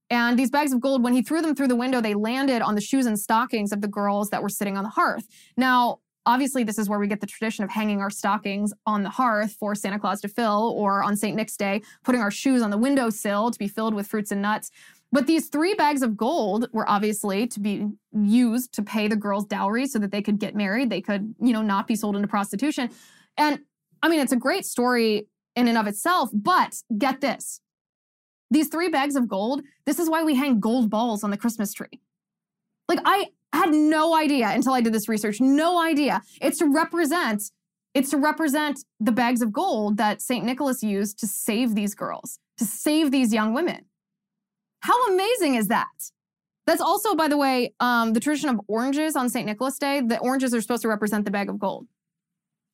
and 0.09 0.39
these 0.39 0.49
bags 0.49 0.71
of 0.71 0.79
gold, 0.79 1.03
when 1.03 1.13
he 1.13 1.21
threw 1.21 1.41
them 1.41 1.55
through 1.55 1.67
the 1.67 1.75
window, 1.75 2.01
they 2.01 2.13
landed 2.13 2.61
on 2.61 2.75
the 2.75 2.81
shoes 2.81 3.05
and 3.05 3.19
stockings 3.19 3.71
of 3.71 3.81
the 3.81 3.87
girls 3.87 4.29
that 4.29 4.41
were 4.41 4.49
sitting 4.49 4.77
on 4.77 4.83
the 4.83 4.89
hearth. 4.89 5.27
Now, 5.57 5.99
obviously, 6.25 6.63
this 6.63 6.77
is 6.77 6.89
where 6.89 6.99
we 6.99 7.07
get 7.07 7.21
the 7.21 7.27
tradition 7.27 7.63
of 7.63 7.69
hanging 7.69 7.99
our 8.01 8.09
stockings 8.09 8.73
on 8.85 9.03
the 9.03 9.09
hearth 9.09 9.55
for 9.59 9.75
Santa 9.75 9.99
Claus 9.99 10.21
to 10.21 10.27
fill, 10.27 10.73
or 10.77 11.03
on 11.03 11.15
St. 11.15 11.35
Nick's 11.35 11.57
Day, 11.57 11.81
putting 12.03 12.21
our 12.21 12.31
shoes 12.31 12.61
on 12.61 12.69
the 12.69 12.77
windowsill 12.77 13.51
to 13.51 13.59
be 13.59 13.67
filled 13.67 13.93
with 13.93 14.07
fruits 14.07 14.31
and 14.31 14.41
nuts. 14.41 14.71
But 15.11 15.25
these 15.25 15.47
three 15.47 15.73
bags 15.73 16.01
of 16.01 16.17
gold 16.17 16.67
were 16.73 16.89
obviously 16.89 17.47
to 17.47 17.59
be 17.59 17.87
used 18.11 18.73
to 18.73 18.83
pay 18.83 19.07
the 19.07 19.15
girls' 19.15 19.45
dowry 19.45 19.87
so 19.87 19.99
that 19.99 20.11
they 20.11 20.21
could 20.21 20.37
get 20.37 20.53
married. 20.53 20.89
They 20.89 21.01
could, 21.01 21.33
you 21.39 21.53
know, 21.53 21.61
not 21.61 21.87
be 21.87 21.95
sold 21.95 22.15
into 22.15 22.27
prostitution. 22.27 22.89
And 23.37 23.59
I 24.03 24.09
mean, 24.09 24.19
it's 24.19 24.33
a 24.33 24.37
great 24.37 24.65
story 24.65 25.27
in 25.55 25.67
and 25.67 25.77
of 25.77 25.87
itself, 25.87 26.29
but 26.33 26.75
get 26.97 27.21
this 27.21 27.61
these 28.49 28.67
three 28.69 28.89
bags 28.89 29.15
of 29.15 29.27
gold, 29.27 29.61
this 29.85 29.99
is 29.99 30.09
why 30.09 30.23
we 30.23 30.35
hang 30.35 30.59
gold 30.59 30.89
balls 30.89 31.23
on 31.23 31.31
the 31.31 31.37
Christmas 31.37 31.73
tree. 31.73 32.01
Like, 32.87 32.99
I 33.05 33.27
had 33.53 33.73
no 33.73 34.15
idea 34.15 34.49
until 34.49 34.73
I 34.73 34.81
did 34.81 34.93
this 34.93 35.09
research. 35.09 35.41
No 35.41 35.81
idea. 35.81 36.21
It's 36.41 36.59
to 36.59 36.67
represent, 36.67 37.43
it's 37.93 38.09
to 38.11 38.17
represent 38.17 38.79
the 38.99 39.11
bags 39.11 39.41
of 39.41 39.51
gold 39.51 39.97
that 39.97 40.21
St. 40.21 40.45
Nicholas 40.45 40.83
used 40.83 41.19
to 41.19 41.27
save 41.27 41.75
these 41.75 41.95
girls, 41.95 42.39
to 42.57 42.65
save 42.65 43.11
these 43.11 43.33
young 43.33 43.53
women. 43.53 43.85
How 44.81 45.07
amazing 45.07 45.55
is 45.55 45.67
that? 45.67 45.87
That's 46.65 46.81
also, 46.81 47.15
by 47.15 47.29
the 47.29 47.37
way, 47.37 47.73
um, 47.79 48.13
the 48.13 48.19
tradition 48.19 48.49
of 48.49 48.59
oranges 48.67 49.15
on 49.15 49.29
St. 49.29 49.45
Nicholas 49.45 49.77
Day. 49.77 50.01
The 50.01 50.19
oranges 50.19 50.53
are 50.53 50.61
supposed 50.61 50.81
to 50.81 50.89
represent 50.89 51.25
the 51.25 51.31
bag 51.31 51.49
of 51.49 51.59
gold. 51.59 51.87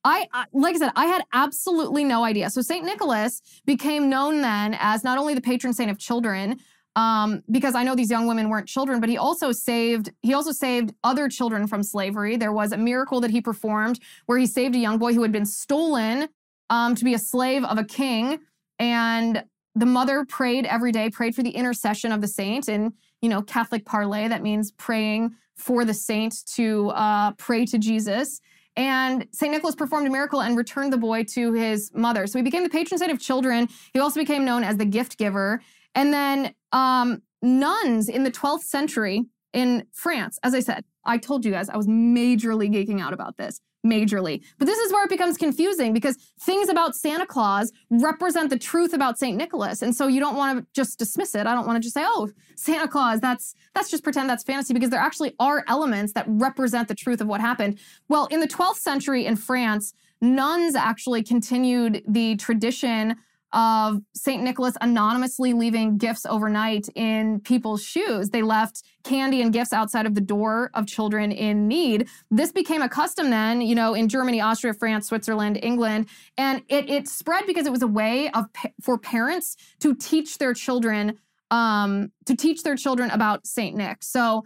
I, 0.04 0.28
like 0.52 0.74
I 0.74 0.78
said, 0.78 0.92
I 0.96 1.06
had 1.06 1.22
absolutely 1.32 2.04
no 2.04 2.24
idea. 2.24 2.50
So 2.50 2.60
St. 2.60 2.84
Nicholas 2.84 3.40
became 3.64 4.10
known 4.10 4.42
then 4.42 4.76
as 4.78 5.02
not 5.02 5.16
only 5.16 5.34
the 5.34 5.40
patron 5.40 5.72
saint 5.72 5.90
of 5.90 5.98
children, 5.98 6.60
um, 6.96 7.42
because 7.50 7.74
I 7.74 7.82
know 7.82 7.94
these 7.94 8.10
young 8.10 8.26
women 8.26 8.48
weren't 8.48 8.68
children, 8.68 9.00
but 9.00 9.08
he 9.08 9.16
also 9.16 9.50
saved 9.50 10.12
he 10.22 10.34
also 10.34 10.52
saved 10.52 10.94
other 11.02 11.28
children 11.28 11.66
from 11.66 11.82
slavery. 11.82 12.36
There 12.36 12.52
was 12.52 12.72
a 12.72 12.76
miracle 12.76 13.20
that 13.20 13.30
he 13.30 13.40
performed 13.40 13.98
where 14.26 14.38
he 14.38 14.46
saved 14.46 14.74
a 14.74 14.78
young 14.78 14.98
boy 14.98 15.12
who 15.14 15.22
had 15.22 15.32
been 15.32 15.46
stolen 15.46 16.28
um, 16.70 16.94
to 16.94 17.04
be 17.04 17.14
a 17.14 17.18
slave 17.18 17.64
of 17.64 17.78
a 17.78 17.84
king, 17.84 18.40
and 18.78 19.44
the 19.74 19.86
mother 19.86 20.24
prayed 20.24 20.66
every 20.66 20.92
day, 20.92 21.10
prayed 21.10 21.34
for 21.34 21.42
the 21.42 21.50
intercession 21.50 22.12
of 22.12 22.20
the 22.20 22.28
saint, 22.28 22.68
and 22.68 22.92
you 23.20 23.28
know 23.28 23.42
Catholic 23.42 23.84
parley 23.84 24.28
that 24.28 24.42
means 24.42 24.70
praying 24.70 25.34
for 25.56 25.84
the 25.84 25.94
saint 25.94 26.44
to 26.54 26.90
uh, 26.90 27.32
pray 27.32 27.64
to 27.66 27.78
Jesus. 27.78 28.40
And 28.76 29.26
St. 29.32 29.52
Nicholas 29.52 29.74
performed 29.74 30.06
a 30.06 30.10
miracle 30.10 30.42
and 30.42 30.56
returned 30.56 30.92
the 30.92 30.98
boy 30.98 31.24
to 31.24 31.52
his 31.52 31.92
mother. 31.94 32.26
So 32.26 32.38
he 32.38 32.42
became 32.42 32.64
the 32.64 32.70
patron 32.70 32.98
saint 32.98 33.12
of 33.12 33.20
children. 33.20 33.68
He 33.92 34.00
also 34.00 34.20
became 34.20 34.44
known 34.44 34.64
as 34.64 34.76
the 34.76 34.84
gift 34.84 35.16
giver. 35.16 35.60
And 35.94 36.12
then 36.12 36.54
um, 36.72 37.22
nuns 37.40 38.08
in 38.08 38.24
the 38.24 38.30
12th 38.30 38.62
century 38.62 39.24
in 39.52 39.86
France, 39.92 40.38
as 40.42 40.54
I 40.54 40.60
said, 40.60 40.84
I 41.04 41.18
told 41.18 41.44
you 41.44 41.52
guys 41.52 41.68
I 41.68 41.76
was 41.76 41.86
majorly 41.86 42.68
geeking 42.68 43.00
out 43.00 43.12
about 43.12 43.36
this 43.36 43.60
majorly. 43.84 44.42
But 44.58 44.66
this 44.66 44.78
is 44.78 44.92
where 44.92 45.04
it 45.04 45.10
becomes 45.10 45.36
confusing 45.36 45.92
because 45.92 46.16
things 46.40 46.68
about 46.68 46.94
Santa 46.94 47.26
Claus 47.26 47.72
represent 47.90 48.50
the 48.50 48.58
truth 48.58 48.94
about 48.94 49.18
St. 49.18 49.36
Nicholas. 49.36 49.82
And 49.82 49.94
so 49.94 50.06
you 50.06 50.20
don't 50.20 50.36
want 50.36 50.58
to 50.58 50.66
just 50.72 50.98
dismiss 50.98 51.34
it. 51.34 51.46
I 51.46 51.54
don't 51.54 51.66
want 51.66 51.76
to 51.76 51.80
just 51.80 51.94
say, 51.94 52.04
"Oh, 52.06 52.30
Santa 52.56 52.88
Claus, 52.88 53.20
that's 53.20 53.54
that's 53.74 53.90
just 53.90 54.02
pretend 54.02 54.28
that's 54.28 54.44
fantasy" 54.44 54.74
because 54.74 54.90
there 54.90 55.00
actually 55.00 55.34
are 55.38 55.64
elements 55.68 56.12
that 56.14 56.24
represent 56.28 56.88
the 56.88 56.94
truth 56.94 57.20
of 57.20 57.26
what 57.26 57.40
happened. 57.40 57.78
Well, 58.08 58.26
in 58.26 58.40
the 58.40 58.48
12th 58.48 58.78
century 58.78 59.26
in 59.26 59.36
France, 59.36 59.94
nuns 60.20 60.74
actually 60.74 61.22
continued 61.22 62.02
the 62.08 62.36
tradition 62.36 63.16
of 63.54 64.00
St. 64.14 64.42
Nicholas 64.42 64.76
anonymously 64.80 65.52
leaving 65.52 65.96
gifts 65.96 66.26
overnight 66.26 66.88
in 66.94 67.40
people's 67.40 67.82
shoes. 67.82 68.30
They 68.30 68.42
left 68.42 68.82
candy 69.04 69.40
and 69.40 69.52
gifts 69.52 69.72
outside 69.72 70.06
of 70.06 70.14
the 70.14 70.20
door 70.20 70.70
of 70.74 70.86
children 70.86 71.30
in 71.30 71.68
need. 71.68 72.08
This 72.30 72.52
became 72.52 72.82
a 72.82 72.88
custom 72.88 73.30
then, 73.30 73.60
you 73.60 73.74
know, 73.74 73.94
in 73.94 74.08
Germany, 74.08 74.40
Austria, 74.40 74.74
France, 74.74 75.06
Switzerland, 75.06 75.58
England, 75.62 76.08
and 76.36 76.62
it, 76.68 76.90
it 76.90 77.08
spread 77.08 77.46
because 77.46 77.66
it 77.66 77.72
was 77.72 77.82
a 77.82 77.86
way 77.86 78.28
of 78.30 78.46
for 78.82 78.98
parents 78.98 79.56
to 79.80 79.94
teach 79.94 80.38
their 80.38 80.52
children 80.52 81.18
um, 81.50 82.10
to 82.26 82.34
teach 82.34 82.62
their 82.64 82.74
children 82.74 83.10
about 83.10 83.46
Saint 83.46 83.76
Nick. 83.76 84.02
So 84.02 84.42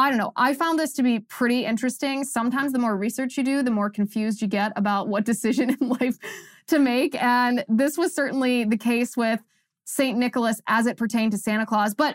I 0.00 0.10
don't 0.10 0.18
know. 0.18 0.32
I 0.36 0.54
found 0.54 0.78
this 0.78 0.92
to 0.94 1.02
be 1.02 1.18
pretty 1.18 1.64
interesting. 1.64 2.22
Sometimes 2.22 2.72
the 2.72 2.78
more 2.78 2.96
research 2.96 3.36
you 3.36 3.42
do, 3.42 3.64
the 3.64 3.70
more 3.72 3.90
confused 3.90 4.40
you 4.40 4.46
get 4.46 4.72
about 4.76 5.08
what 5.08 5.24
decision 5.32 5.70
in 5.70 5.88
life 5.88 6.16
to 6.68 6.78
make. 6.78 7.20
And 7.20 7.64
this 7.68 7.98
was 7.98 8.14
certainly 8.14 8.64
the 8.64 8.76
case 8.76 9.16
with 9.16 9.40
St. 9.84 10.16
Nicholas 10.16 10.60
as 10.68 10.86
it 10.86 10.96
pertained 10.96 11.32
to 11.32 11.38
Santa 11.38 11.66
Claus. 11.66 11.94
But 11.94 12.14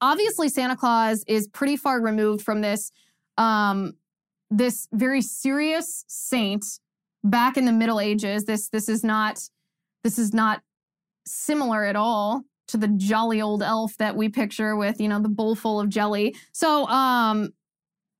obviously, 0.00 0.48
Santa 0.48 0.76
Claus 0.76 1.22
is 1.26 1.48
pretty 1.48 1.76
far 1.76 2.00
removed 2.00 2.42
from 2.42 2.62
this, 2.62 2.90
um, 3.36 3.94
this 4.50 4.88
very 4.92 5.20
serious 5.20 6.04
saint 6.08 6.64
back 7.24 7.58
in 7.58 7.66
the 7.66 7.72
Middle 7.72 8.00
Ages. 8.00 8.44
This 8.44 8.68
this 8.68 8.88
is 8.88 9.02
not 9.02 9.40
this 10.04 10.18
is 10.18 10.32
not 10.32 10.62
similar 11.26 11.84
at 11.84 11.96
all 11.96 12.44
to 12.68 12.76
the 12.76 12.88
jolly 12.88 13.40
old 13.40 13.62
elf 13.62 13.96
that 13.98 14.16
we 14.16 14.28
picture 14.28 14.76
with, 14.76 15.00
you 15.00 15.08
know, 15.08 15.20
the 15.20 15.28
bowl 15.28 15.54
full 15.54 15.80
of 15.80 15.88
jelly. 15.88 16.34
So, 16.52 16.86
um, 16.88 17.52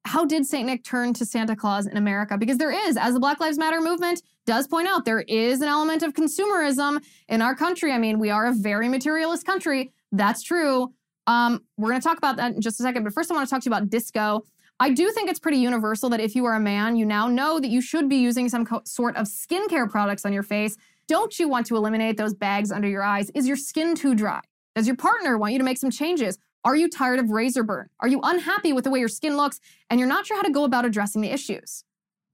how 0.04 0.24
did 0.24 0.46
St. 0.46 0.66
Nick 0.66 0.84
turn 0.84 1.12
to 1.14 1.26
Santa 1.26 1.56
Claus 1.56 1.86
in 1.86 1.96
America? 1.96 2.38
Because 2.38 2.58
there 2.58 2.70
is, 2.70 2.96
as 2.96 3.14
the 3.14 3.20
Black 3.20 3.40
Lives 3.40 3.58
Matter 3.58 3.80
movement 3.80 4.22
does 4.46 4.68
point 4.68 4.86
out, 4.86 5.04
there 5.04 5.22
is 5.22 5.60
an 5.60 5.68
element 5.68 6.04
of 6.04 6.12
consumerism 6.12 7.04
in 7.28 7.42
our 7.42 7.56
country. 7.56 7.92
I 7.92 7.98
mean, 7.98 8.20
we 8.20 8.30
are 8.30 8.46
a 8.46 8.52
very 8.52 8.88
materialist 8.88 9.44
country. 9.44 9.92
That's 10.12 10.44
true. 10.44 10.92
Um, 11.26 11.64
we're 11.76 11.90
going 11.90 12.00
to 12.00 12.06
talk 12.06 12.18
about 12.18 12.36
that 12.36 12.54
in 12.54 12.60
just 12.60 12.78
a 12.78 12.84
second. 12.84 13.02
But 13.02 13.14
first, 13.14 13.32
I 13.32 13.34
want 13.34 13.48
to 13.48 13.50
talk 13.50 13.62
to 13.62 13.68
you 13.68 13.74
about 13.74 13.90
disco. 13.90 14.44
I 14.78 14.90
do 14.90 15.10
think 15.10 15.28
it's 15.28 15.40
pretty 15.40 15.58
universal 15.58 16.10
that 16.10 16.20
if 16.20 16.36
you 16.36 16.44
are 16.44 16.54
a 16.54 16.60
man, 16.60 16.96
you 16.96 17.06
now 17.06 17.26
know 17.26 17.58
that 17.58 17.68
you 17.68 17.80
should 17.80 18.08
be 18.08 18.16
using 18.16 18.48
some 18.48 18.64
co- 18.64 18.82
sort 18.84 19.16
of 19.16 19.26
skincare 19.26 19.90
products 19.90 20.24
on 20.24 20.32
your 20.32 20.42
face. 20.42 20.76
Don't 21.08 21.38
you 21.38 21.48
want 21.48 21.66
to 21.66 21.76
eliminate 21.76 22.16
those 22.16 22.34
bags 22.34 22.72
under 22.72 22.88
your 22.88 23.04
eyes? 23.04 23.30
Is 23.30 23.46
your 23.46 23.56
skin 23.56 23.94
too 23.94 24.16
dry? 24.16 24.40
Does 24.74 24.88
your 24.88 24.96
partner 24.96 25.38
want 25.38 25.52
you 25.52 25.58
to 25.58 25.64
make 25.64 25.78
some 25.78 25.90
changes? 25.90 26.36
Are 26.64 26.74
you 26.74 26.88
tired 26.88 27.20
of 27.20 27.30
razor 27.30 27.62
burn? 27.62 27.88
Are 28.00 28.08
you 28.08 28.20
unhappy 28.24 28.72
with 28.72 28.82
the 28.82 28.90
way 28.90 28.98
your 28.98 29.08
skin 29.08 29.36
looks 29.36 29.60
and 29.88 30.00
you're 30.00 30.08
not 30.08 30.26
sure 30.26 30.36
how 30.36 30.42
to 30.42 30.50
go 30.50 30.64
about 30.64 30.84
addressing 30.84 31.22
the 31.22 31.30
issues? 31.30 31.84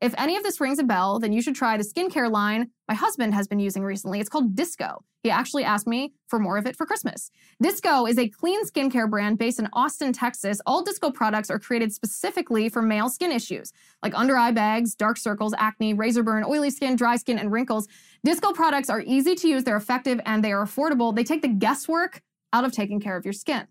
If 0.02 0.14
any 0.18 0.36
of 0.36 0.42
this 0.42 0.60
rings 0.60 0.80
a 0.80 0.82
bell, 0.82 1.20
then 1.20 1.32
you 1.32 1.40
should 1.40 1.54
try 1.54 1.76
the 1.76 1.84
skincare 1.84 2.28
line 2.28 2.70
my 2.88 2.94
husband 2.94 3.34
has 3.34 3.46
been 3.46 3.60
using 3.60 3.84
recently. 3.84 4.18
It's 4.18 4.28
called 4.28 4.56
Disco. 4.56 5.04
He 5.22 5.30
actually 5.30 5.62
asked 5.62 5.86
me 5.86 6.12
for 6.26 6.40
more 6.40 6.58
of 6.58 6.66
it 6.66 6.74
for 6.74 6.84
Christmas. 6.84 7.30
Disco 7.62 8.06
is 8.06 8.18
a 8.18 8.28
clean 8.28 8.66
skincare 8.66 9.08
brand 9.08 9.38
based 9.38 9.60
in 9.60 9.68
Austin, 9.72 10.12
Texas. 10.12 10.60
All 10.66 10.82
Disco 10.82 11.12
products 11.12 11.50
are 11.50 11.60
created 11.60 11.92
specifically 11.92 12.68
for 12.68 12.82
male 12.82 13.08
skin 13.08 13.30
issues 13.30 13.72
like 14.02 14.12
under 14.18 14.36
eye 14.36 14.50
bags, 14.50 14.96
dark 14.96 15.18
circles, 15.18 15.54
acne, 15.56 15.94
razor 15.94 16.24
burn, 16.24 16.42
oily 16.42 16.70
skin, 16.70 16.96
dry 16.96 17.14
skin, 17.14 17.38
and 17.38 17.52
wrinkles. 17.52 17.86
Disco 18.24 18.52
products 18.52 18.90
are 18.90 19.02
easy 19.02 19.36
to 19.36 19.46
use, 19.46 19.62
they're 19.62 19.76
effective, 19.76 20.20
and 20.26 20.42
they 20.42 20.50
are 20.50 20.64
affordable. 20.66 21.14
They 21.14 21.24
take 21.24 21.42
the 21.42 21.48
guesswork 21.48 22.20
out 22.52 22.64
of 22.64 22.72
taking 22.72 22.98
care 22.98 23.16
of 23.16 23.24
your 23.24 23.32
skin. 23.32 23.68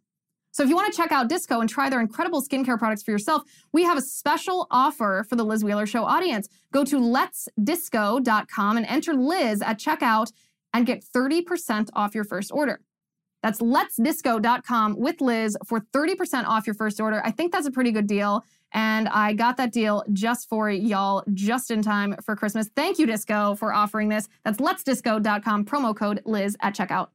So 0.51 0.63
if 0.63 0.69
you 0.69 0.75
want 0.75 0.91
to 0.91 0.97
check 0.97 1.11
out 1.11 1.29
Disco 1.29 1.61
and 1.61 1.69
try 1.69 1.89
their 1.89 2.01
incredible 2.01 2.41
skincare 2.41 2.77
products 2.77 3.03
for 3.03 3.11
yourself, 3.11 3.43
we 3.71 3.83
have 3.83 3.97
a 3.97 4.01
special 4.01 4.67
offer 4.69 5.25
for 5.27 5.35
the 5.35 5.45
Liz 5.45 5.63
Wheeler 5.63 5.85
Show 5.85 6.03
audience. 6.03 6.49
Go 6.73 6.83
to 6.83 6.99
letsdisco.com 6.99 8.77
and 8.77 8.85
enter 8.85 9.13
Liz 9.13 9.61
at 9.61 9.79
checkout 9.79 10.31
and 10.73 10.85
get 10.85 11.03
30% 11.03 11.89
off 11.93 12.13
your 12.13 12.23
first 12.23 12.51
order. 12.51 12.81
That's 13.43 13.59
letsdisco.com 13.59 14.99
with 14.99 15.21
Liz 15.21 15.57
for 15.65 15.79
30% 15.79 16.45
off 16.45 16.67
your 16.67 16.75
first 16.75 16.99
order. 16.99 17.21
I 17.25 17.31
think 17.31 17.51
that's 17.51 17.65
a 17.65 17.71
pretty 17.71 17.91
good 17.91 18.07
deal. 18.07 18.43
And 18.73 19.09
I 19.09 19.33
got 19.33 19.57
that 19.57 19.73
deal 19.73 20.03
just 20.13 20.47
for 20.47 20.69
y'all, 20.69 21.23
just 21.33 21.71
in 21.71 21.81
time 21.81 22.15
for 22.23 22.35
Christmas. 22.35 22.69
Thank 22.75 22.99
you, 22.99 23.05
Disco, 23.05 23.55
for 23.55 23.73
offering 23.73 24.09
this. 24.09 24.29
That's 24.45 24.59
letsdisco.com, 24.59 25.65
promo 25.65 25.95
code 25.95 26.21
Liz 26.25 26.55
at 26.61 26.75
checkout. 26.75 27.07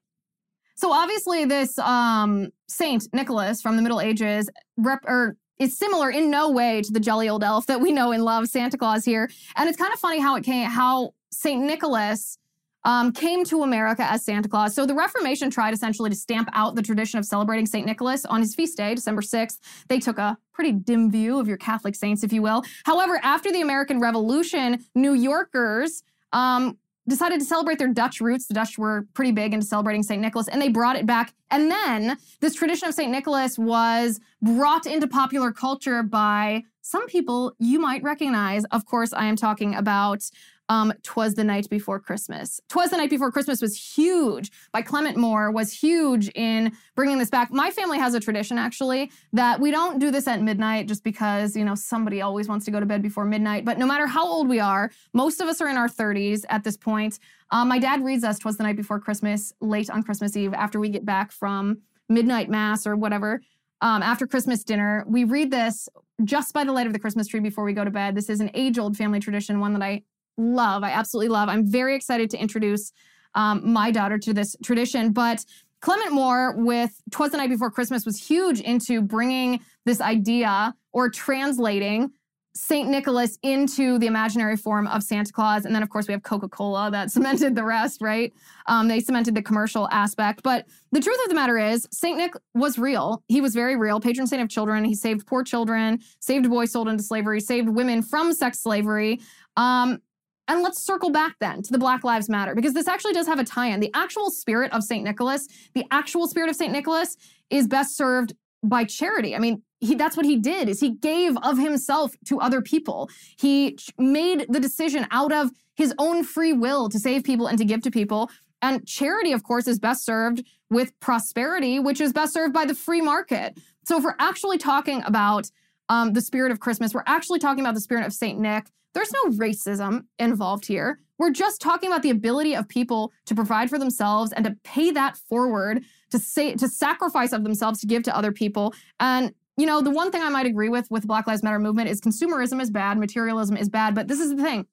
So 0.77 0.93
obviously, 0.93 1.45
this 1.45 1.79
um, 1.79 2.51
Saint 2.69 3.12
Nicholas 3.12 3.61
from 3.61 3.77
the 3.77 3.83
Middle 3.83 4.01
Ages 4.01 4.49
rep 4.77 5.01
or 5.05 5.37
is 5.59 5.77
similar 5.77 6.11
in 6.11 6.31
no 6.31 6.51
way 6.51 6.83
to 6.83 6.93
the 6.93 7.01
jolly 7.01 7.29
old 7.29 7.43
elf 7.43 7.67
that 7.67 7.81
we 7.81 7.93
know 7.93 8.12
and 8.12 8.23
love, 8.25 8.47
Santa 8.47 8.77
Claus 8.77 9.05
here. 9.05 9.31
And 9.57 9.69
it's 9.69 9.79
kind 9.79 9.93
of 9.93 9.99
funny 9.99 10.21
how 10.21 10.37
it 10.37 10.45
came, 10.45 10.69
how 10.69 11.15
Saint 11.31 11.62
Nicholas 11.62 12.39
um, 12.85 13.11
came 13.11 13.45
to 13.47 13.62
America 13.62 14.05
as 14.05 14.25
Santa 14.25 14.49
Claus. 14.49 14.75
So 14.75 14.87
the 14.87 14.95
Reformation 14.95 15.51
tried 15.51 15.75
essentially 15.75 16.09
to 16.09 16.17
stamp 16.17 16.49
out 16.53 16.77
the 16.77 16.83
tradition 16.83 17.19
of 17.19 17.25
celebrating 17.25 17.67
St. 17.67 17.85
Nicholas 17.85 18.25
on 18.25 18.41
his 18.41 18.55
feast 18.55 18.77
day, 18.77 18.95
December 18.95 19.23
6th. 19.23 19.59
They 19.89 19.99
took 19.99 20.19
a 20.19 20.39
pretty 20.53 20.73
dim 20.73 21.11
view 21.11 21.41
of 21.41 21.49
your 21.49 21.57
Catholic 21.57 21.97
saints, 21.97 22.23
if 22.23 22.33
you 22.33 22.43
will. 22.43 22.65
However, 22.85 23.19
after 23.23 23.51
the 23.51 23.61
American 23.61 23.99
Revolution, 23.99 24.85
New 24.95 25.15
Yorkers 25.15 26.05
um, 26.33 26.79
decided 27.09 27.40
to 27.40 27.47
celebrate 27.47 27.79
their 27.79 27.92
Dutch 27.92 28.21
roots. 28.21 28.47
The 28.47 28.55
Dutch 28.55 28.79
were 28.79 29.07
pretty 29.14 29.33
big 29.33 29.55
into 29.55 29.66
celebrating 29.66 30.03
St. 30.03 30.21
Nicholas, 30.21 30.49
and 30.49 30.61
they 30.61 30.69
brought 30.69 30.97
it 30.97 31.07
back. 31.07 31.33
And 31.51 31.71
then 31.71 32.19
this 32.40 32.55
tradition 32.55 32.88
of 32.88 32.95
St. 32.95 33.11
Nicholas 33.11 33.59
was 33.59 34.21
brought 34.42 34.87
into 34.87 35.07
popular 35.07 35.53
culture 35.53 36.03
by 36.03 36.64
some 36.83 37.07
people 37.07 37.55
you 37.59 37.79
might 37.79 38.03
recognize. 38.03 38.64
Of 38.66 38.87
course, 38.87 39.12
I 39.12 39.27
am 39.27 39.37
talking 39.37 39.75
about 39.75 40.31
um, 40.68 40.92
Twas 41.02 41.35
the 41.35 41.44
Night 41.44 41.68
Before 41.70 42.00
Christmas. 42.00 42.61
Twas 42.68 42.90
the 42.90 42.96
Night 42.96 43.11
Before 43.11 43.31
Christmas 43.31 43.61
was 43.61 43.76
huge 43.76 44.50
by 44.72 44.83
Clement 44.83 45.16
Moore, 45.16 45.50
was 45.50 45.72
huge 45.72 46.29
in 46.31 46.72
bringing 46.94 47.18
this 47.18 47.31
back. 47.31 47.52
My 47.52 47.70
family 47.70 47.98
has 47.98 48.14
a 48.14 48.20
tradition 48.20 48.59
actually 48.59 49.11
that 49.33 49.61
we 49.61 49.70
don't 49.70 49.98
do 49.98 50.11
this 50.11 50.26
at 50.26 50.42
midnight 50.42 50.88
just 50.88 51.05
because, 51.05 51.57
you 51.57 51.64
know, 51.64 51.74
somebody 51.74 52.20
always 52.20 52.48
wants 52.48 52.64
to 52.64 52.70
go 52.70 52.81
to 52.81 52.87
bed 52.87 53.02
before 53.02 53.24
midnight. 53.24 53.64
But 53.64 53.79
no 53.79 53.87
matter 53.87 54.07
how 54.07 54.26
old 54.26 54.48
we 54.48 54.61
are, 54.61 54.90
most 55.12 55.40
of 55.40 55.48
us 55.48 55.61
are 55.61 55.68
in 55.68 55.76
our 55.76 55.88
30s 55.88 56.44
at 56.48 56.64
this 56.64 56.76
point. 56.76 57.18
Um, 57.50 57.68
my 57.68 57.79
dad 57.79 58.05
reads 58.05 58.24
us 58.24 58.38
Twas 58.38 58.57
the 58.57 58.64
Night 58.64 58.76
Before 58.76 58.98
Christmas 58.98 59.52
late 59.61 59.90
on 59.90 60.02
Christmas 60.02 60.37
Eve 60.37 60.55
after 60.55 60.81
we 60.81 60.88
get 60.88 61.05
back 61.05 61.31
from 61.31 61.79
midnight 62.09 62.48
mass 62.48 62.87
or 62.87 62.96
whatever. 62.96 63.40
Um, 63.83 64.02
after 64.02 64.26
Christmas 64.26 64.64
dinner, 64.64 65.05
we 65.07 65.24
read 65.24 65.50
this 65.50 65.88
just 66.24 66.55
by 66.55 66.64
the 66.64 66.72
light 66.72 66.87
of 66.87 66.92
the 66.92 66.98
Christmas 66.98 67.29
tree 67.29 67.40
before 67.40 67.64
we 67.64 67.74
go 67.74 67.85
to 67.85 67.90
bed. 67.90 68.14
This 68.14 68.31
is 68.31 68.40
an 68.40 68.50
age 68.55 68.79
old 68.79 68.96
family 68.96 69.20
tradition, 69.20 69.61
one 69.61 69.74
that 69.74 69.83
I 69.83 70.02
love. 70.37 70.83
I 70.83 70.90
absolutely 70.90 71.29
love. 71.29 71.49
I'm 71.49 71.66
very 71.66 71.94
excited 71.94 72.31
to 72.31 72.38
introduce 72.38 72.92
um, 73.35 73.72
my 73.72 73.90
daughter 73.90 74.18
to 74.18 74.33
this 74.33 74.57
tradition. 74.62 75.12
But 75.12 75.44
Clement 75.81 76.12
Moore 76.12 76.55
with 76.57 77.01
Twas 77.11 77.31
the 77.31 77.37
Night 77.37 77.51
Before 77.51 77.70
Christmas 77.70 78.05
was 78.07 78.18
huge 78.18 78.61
into 78.61 79.03
bringing 79.03 79.61
this 79.85 80.01
idea 80.01 80.75
or 80.92 81.11
translating 81.11 82.11
St. 82.57 82.88
Nicholas 82.88 83.38
into 83.42 83.99
the 83.99 84.07
imaginary 84.07 84.57
form 84.57 84.87
of 84.87 85.03
Santa 85.03 85.31
Claus. 85.31 85.66
And 85.66 85.75
then, 85.75 85.83
of 85.83 85.90
course, 85.90 86.09
we 86.09 86.12
have 86.12 86.22
Coca 86.22 86.49
Cola 86.49 86.90
that 86.90 87.11
cemented 87.12 87.55
the 87.55 87.62
rest, 87.62 88.01
right? 88.01 88.33
Um, 88.66 88.88
they 88.88 89.01
cemented 89.01 89.35
the 89.35 89.42
commercial 89.42 89.88
aspect. 89.90 90.42
But 90.42 90.66
the 90.90 91.01
truth 91.01 91.18
of 91.22 91.29
the 91.29 91.35
matter 91.35 91.59
is, 91.59 91.87
St. 91.92 92.16
Nick 92.16 92.33
was 92.55 92.79
real. 92.79 93.22
He 93.29 93.42
was 93.42 93.55
very 93.55 93.77
real, 93.77 94.01
patron 94.01 94.27
saint 94.27 94.42
of 94.42 94.49
children. 94.49 94.85
He 94.85 94.94
saved 94.94 95.27
poor 95.27 95.44
children, 95.44 96.01
saved 96.20 96.49
boys 96.49 96.72
sold 96.72 96.88
into 96.88 97.03
slavery, 97.03 97.40
saved 97.40 97.68
women 97.68 98.01
from 98.01 98.33
sex 98.33 98.61
slavery. 98.61 99.20
Um, 99.57 100.01
and 100.49 100.63
let's 100.63 100.83
circle 100.83 101.11
back 101.11 101.37
then 101.41 101.63
to 101.63 101.73
the 101.73 101.79
Black 101.79 102.05
Lives 102.05 102.29
Matter, 102.29 102.55
because 102.55 102.75
this 102.75 102.89
actually 102.89 103.13
does 103.13 103.27
have 103.27 103.39
a 103.39 103.45
tie 103.45 103.69
in. 103.69 103.81
The 103.81 103.91
actual 103.95 104.31
spirit 104.31 104.73
of 104.73 104.83
St. 104.83 105.05
Nicholas, 105.05 105.49
the 105.75 105.85
actual 105.91 106.29
spirit 106.29 106.51
of 106.51 106.57
St. 106.57 106.73
Nicholas 106.73 107.17
is 107.51 107.67
best 107.67 107.97
served 107.97 108.35
by 108.63 108.85
charity. 108.85 109.35
I 109.35 109.39
mean, 109.39 109.63
he, 109.81 109.95
that's 109.95 110.17
what 110.17 110.27
he 110.27 110.37
did 110.37 110.69
is 110.69 110.81
he 110.81 110.91
gave 110.91 111.37
of 111.43 111.59
himself 111.59 112.15
to 112.27 112.41
other 112.41 112.63
people. 112.63 113.11
He 113.39 113.79
made 113.99 114.47
the 114.49 114.61
decision 114.61 115.07
out 115.11 115.33
of 115.33 115.51
his 115.75 115.93
own 115.99 116.25
free 116.25 116.53
will 116.53 116.89
to 116.89 116.99
save 116.99 117.25
people 117.25 117.47
and 117.47 117.59
to 117.59 117.65
give 117.65 117.83
to 117.83 117.91
people. 117.91 118.31
And 118.63 118.87
charity, 118.87 119.33
of 119.33 119.43
course, 119.43 119.69
is 119.69 119.79
best 119.79 120.05
served 120.05 120.45
with 120.71 120.99
prosperity, 121.01 121.79
which 121.79 122.01
is 122.01 122.13
best 122.13 122.33
served 122.33 122.55
by 122.55 122.65
the 122.65 122.75
free 122.75 123.01
market. 123.01 123.59
So 123.85 123.99
if 123.99 124.05
we're 124.05 124.17
actually 124.19 124.59
talking 124.59 125.03
about 125.05 125.51
um, 125.89 126.15
the 126.15 126.21
spirit 126.21 126.51
of 126.51 126.59
Christmas, 126.59 126.95
we're 126.95 127.05
actually 127.07 127.39
talking 127.39 127.63
about 127.63 127.75
the 127.75 127.81
spirit 127.81 128.07
of 128.07 128.13
St. 128.13 128.39
Nick, 128.39 128.71
there's 128.97 129.13
no 129.13 129.37
racism 129.37 130.05
involved 130.19 130.65
here. 130.65 131.01
We're 131.19 131.31
just 131.31 131.61
talking 131.61 131.91
about 131.91 132.03
the 132.03 132.09
ability 132.09 132.57
of 132.57 132.67
people 132.67 133.13
to 133.27 133.35
provide 133.35 133.69
for 133.69 133.79
themselves 133.79 134.33
and 134.33 134.43
to 134.47 134.57
pay 134.65 134.91
that 134.91 135.19
forward, 135.19 135.85
to 136.13 136.19
say 136.19 136.55
to 136.55 136.67
sacrifice 136.67 137.33
of 137.33 137.45
themselves 137.45 137.79
to 137.81 137.87
give 137.87 138.05
to 138.05 138.17
other 138.17 138.33
people. 138.33 138.73
And 138.99 139.35
you 139.59 139.67
know, 139.67 139.83
the 139.83 139.91
one 139.91 140.11
thing 140.11 140.23
I 140.23 140.31
might 140.31 140.47
agree 140.47 140.71
with 140.71 140.91
with 140.91 141.07
Black 141.07 141.27
Lives 141.27 141.43
Matter 141.43 141.59
movement 141.59 141.91
is 141.91 142.01
consumerism 142.01 142.59
is 142.59 142.71
bad, 142.71 142.97
materialism 142.97 143.59
is 143.59 143.69
bad, 143.69 143.95
but 143.95 144.09
this 144.09 144.19
is 144.19 144.35
the 144.35 144.43
thing. 144.43 144.67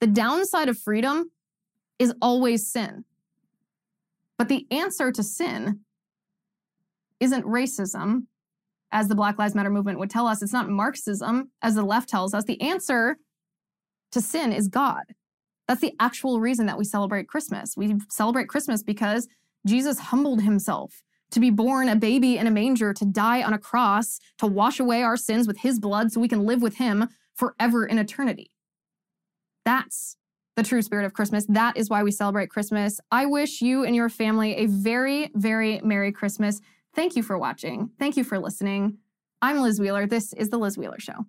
The 0.00 0.06
downside 0.06 0.70
of 0.70 0.78
freedom 0.78 1.30
is 1.98 2.14
always 2.22 2.66
sin. 2.66 3.04
But 4.38 4.48
the 4.48 4.66
answer 4.70 5.12
to 5.12 5.22
sin 5.22 5.80
isn't 7.20 7.44
racism, 7.44 8.24
as 8.92 9.08
the 9.08 9.14
Black 9.14 9.38
Lives 9.38 9.54
Matter 9.54 9.70
movement 9.70 9.98
would 9.98 10.10
tell 10.10 10.26
us. 10.26 10.42
It's 10.42 10.52
not 10.52 10.68
Marxism, 10.68 11.50
as 11.62 11.74
the 11.74 11.82
left 11.82 12.08
tells 12.08 12.34
us. 12.34 12.44
The 12.44 12.60
answer 12.60 13.16
to 14.12 14.20
sin 14.20 14.52
is 14.52 14.68
God. 14.68 15.02
That's 15.66 15.80
the 15.80 15.94
actual 15.98 16.40
reason 16.40 16.66
that 16.66 16.78
we 16.78 16.84
celebrate 16.84 17.28
Christmas. 17.28 17.76
We 17.76 17.96
celebrate 18.10 18.48
Christmas 18.48 18.82
because 18.82 19.26
Jesus 19.66 19.98
humbled 19.98 20.42
himself 20.42 21.02
to 21.30 21.40
be 21.40 21.50
born 21.50 21.88
a 21.88 21.96
baby 21.96 22.36
in 22.36 22.46
a 22.46 22.50
manger, 22.50 22.92
to 22.92 23.04
die 23.06 23.42
on 23.42 23.54
a 23.54 23.58
cross, 23.58 24.18
to 24.38 24.46
wash 24.46 24.78
away 24.78 25.02
our 25.02 25.16
sins 25.16 25.46
with 25.46 25.58
his 25.58 25.80
blood 25.80 26.12
so 26.12 26.20
we 26.20 26.28
can 26.28 26.44
live 26.44 26.60
with 26.60 26.76
him 26.76 27.08
forever 27.34 27.86
in 27.86 27.98
eternity. 27.98 28.50
That's 29.64 30.16
the 30.56 30.62
true 30.62 30.82
spirit 30.82 31.06
of 31.06 31.14
Christmas. 31.14 31.46
That 31.48 31.78
is 31.78 31.88
why 31.88 32.02
we 32.02 32.10
celebrate 32.10 32.50
Christmas. 32.50 33.00
I 33.10 33.24
wish 33.24 33.62
you 33.62 33.84
and 33.84 33.96
your 33.96 34.10
family 34.10 34.56
a 34.56 34.66
very, 34.66 35.30
very 35.34 35.80
Merry 35.82 36.12
Christmas. 36.12 36.60
Thank 36.94 37.16
you 37.16 37.22
for 37.22 37.38
watching. 37.38 37.90
Thank 37.98 38.16
you 38.16 38.24
for 38.24 38.38
listening. 38.38 38.98
I'm 39.40 39.60
Liz 39.60 39.80
Wheeler. 39.80 40.06
This 40.06 40.34
is 40.34 40.50
The 40.50 40.58
Liz 40.58 40.76
Wheeler 40.76 41.00
Show. 41.00 41.26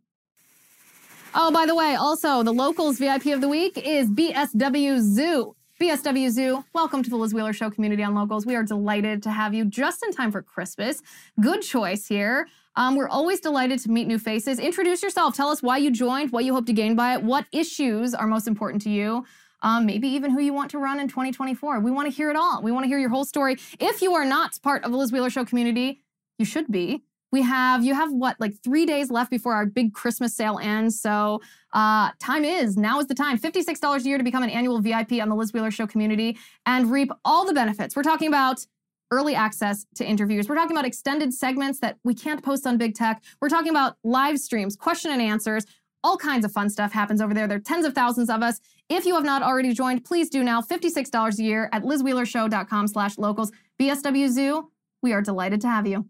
Oh, 1.33 1.51
by 1.51 1.65
the 1.65 1.73
way, 1.73 1.95
also, 1.95 2.43
the 2.43 2.51
locals 2.51 2.99
VIP 2.99 3.27
of 3.27 3.39
the 3.39 3.47
week 3.47 3.77
is 3.77 4.09
BSW 4.09 4.99
Zoo. 4.99 5.55
BSW 5.81 6.29
Zoo, 6.29 6.63
welcome 6.73 7.01
to 7.01 7.09
the 7.09 7.15
Liz 7.15 7.33
Wheeler 7.33 7.53
Show 7.53 7.69
community 7.69 8.03
on 8.03 8.13
Locals. 8.13 8.45
We 8.45 8.55
are 8.55 8.63
delighted 8.63 9.23
to 9.23 9.31
have 9.31 9.53
you 9.53 9.63
just 9.63 10.03
in 10.03 10.11
time 10.11 10.31
for 10.33 10.41
Christmas. 10.41 11.01
Good 11.39 11.61
choice 11.61 12.07
here. 12.07 12.47
Um, 12.75 12.95
we're 12.95 13.09
always 13.09 13.39
delighted 13.39 13.79
to 13.79 13.91
meet 13.91 14.05
new 14.05 14.19
faces. 14.19 14.59
Introduce 14.59 15.01
yourself. 15.01 15.35
Tell 15.35 15.49
us 15.49 15.63
why 15.63 15.77
you 15.77 15.91
joined, 15.91 16.31
what 16.31 16.43
you 16.43 16.53
hope 16.53 16.65
to 16.65 16.73
gain 16.73 16.95
by 16.95 17.13
it, 17.13 17.23
what 17.23 17.45
issues 17.53 18.13
are 18.13 18.27
most 18.27 18.47
important 18.47 18.81
to 18.83 18.89
you 18.89 19.23
um, 19.63 19.85
maybe 19.85 20.07
even 20.09 20.29
who 20.29 20.41
you 20.41 20.53
want 20.53 20.69
to 20.71 20.77
run 20.77 20.99
in 20.99 21.07
2024. 21.07 21.79
We 21.79 21.89
want 21.89 22.07
to 22.07 22.15
hear 22.15 22.29
it 22.29 22.35
all. 22.35 22.61
We 22.61 22.71
want 22.71 22.83
to 22.83 22.87
hear 22.87 22.99
your 22.99 23.09
whole 23.09 23.25
story. 23.25 23.57
If 23.79 24.01
you 24.01 24.13
are 24.13 24.25
not 24.25 24.59
part 24.61 24.83
of 24.83 24.91
the 24.91 24.97
Liz 24.97 25.11
Wheeler 25.11 25.29
Show 25.29 25.45
community, 25.45 26.01
you 26.37 26.45
should 26.45 26.71
be. 26.71 27.03
We 27.31 27.41
have 27.41 27.83
you 27.83 27.95
have 27.95 28.11
what 28.11 28.39
like 28.39 28.53
three 28.63 28.85
days 28.85 29.09
left 29.09 29.31
before 29.31 29.55
our 29.55 29.65
big 29.65 29.95
Christmas 29.95 30.35
sale 30.35 30.59
ends. 30.61 31.01
So 31.01 31.41
uh, 31.73 32.11
time 32.19 32.45
is 32.45 32.77
now 32.77 32.99
is 32.99 33.07
the 33.07 33.15
time. 33.15 33.39
Fifty 33.39 33.63
six 33.63 33.79
dollars 33.79 34.05
a 34.05 34.09
year 34.09 34.19
to 34.19 34.23
become 34.23 34.43
an 34.43 34.51
annual 34.51 34.79
VIP 34.79 35.13
on 35.13 35.29
the 35.29 35.35
Liz 35.35 35.51
Wheeler 35.51 35.71
Show 35.71 35.87
community 35.87 36.37
and 36.67 36.91
reap 36.91 37.09
all 37.25 37.43
the 37.43 37.53
benefits. 37.53 37.95
We're 37.95 38.03
talking 38.03 38.27
about 38.27 38.63
early 39.09 39.33
access 39.33 39.85
to 39.95 40.05
interviews. 40.05 40.47
We're 40.47 40.55
talking 40.55 40.75
about 40.75 40.85
extended 40.85 41.33
segments 41.33 41.79
that 41.79 41.97
we 42.03 42.13
can't 42.13 42.43
post 42.43 42.67
on 42.67 42.77
Big 42.77 42.93
Tech. 42.93 43.23
We're 43.41 43.49
talking 43.49 43.69
about 43.71 43.95
live 44.03 44.39
streams, 44.39 44.75
question 44.75 45.11
and 45.11 45.21
answers. 45.21 45.65
All 46.03 46.17
kinds 46.17 46.45
of 46.45 46.51
fun 46.51 46.69
stuff 46.69 46.91
happens 46.91 47.21
over 47.21 47.33
there. 47.33 47.47
There 47.47 47.57
are 47.57 47.61
tens 47.61 47.85
of 47.85 47.95
thousands 47.95 48.29
of 48.29 48.43
us. 48.43 48.59
If 48.89 49.05
you 49.05 49.15
have 49.15 49.23
not 49.23 49.41
already 49.41 49.73
joined, 49.73 50.05
please 50.05 50.29
do 50.29 50.43
now. 50.43 50.61
$56 50.61 51.39
a 51.39 51.43
year 51.43 51.69
at 51.71 51.83
lizwheelershow.com 51.83 52.87
slash 52.87 53.17
locals. 53.17 53.51
BSW 53.79 54.29
Zoo, 54.29 54.71
we 55.01 55.13
are 55.13 55.21
delighted 55.21 55.61
to 55.61 55.67
have 55.67 55.87
you. 55.87 56.05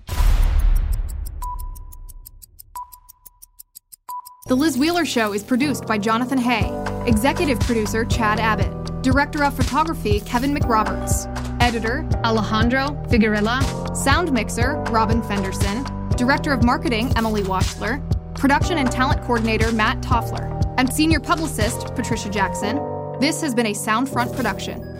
The 4.48 4.56
Liz 4.56 4.78
Wheeler 4.78 5.06
Show 5.06 5.34
is 5.34 5.42
produced 5.42 5.86
by 5.86 5.98
Jonathan 5.98 6.38
Hay, 6.38 6.70
executive 7.08 7.60
producer 7.62 8.04
Chad 8.04 8.42
Abbott, 8.42 9.02
director 9.02 9.44
of 9.46 9.56
photography 9.56 10.20
Kevin 10.20 10.54
McRoberts, 10.54 11.28
editor 11.62 12.06
Alejandro 12.26 12.90
Figuerella, 13.08 13.96
sound 13.96 14.34
mixer 14.34 14.76
Robin 14.90 15.24
Fenderson, 15.24 15.86
director 16.18 16.52
of 16.52 16.64
marketing 16.64 17.14
Emily 17.16 17.42
Washler, 17.42 18.02
production 18.36 18.78
and 18.80 18.92
talent 18.92 19.22
coordinator 19.22 19.72
Matt 19.72 20.02
Toffler, 20.02 20.62
and 20.78 20.92
senior 20.94 21.20
publicist 21.20 21.94
Patricia 21.96 22.30
Jackson. 22.30 22.78
This 23.20 23.42
has 23.42 23.54
been 23.54 23.68
a 23.68 23.74
Soundfront 23.74 24.36
production. 24.36 24.93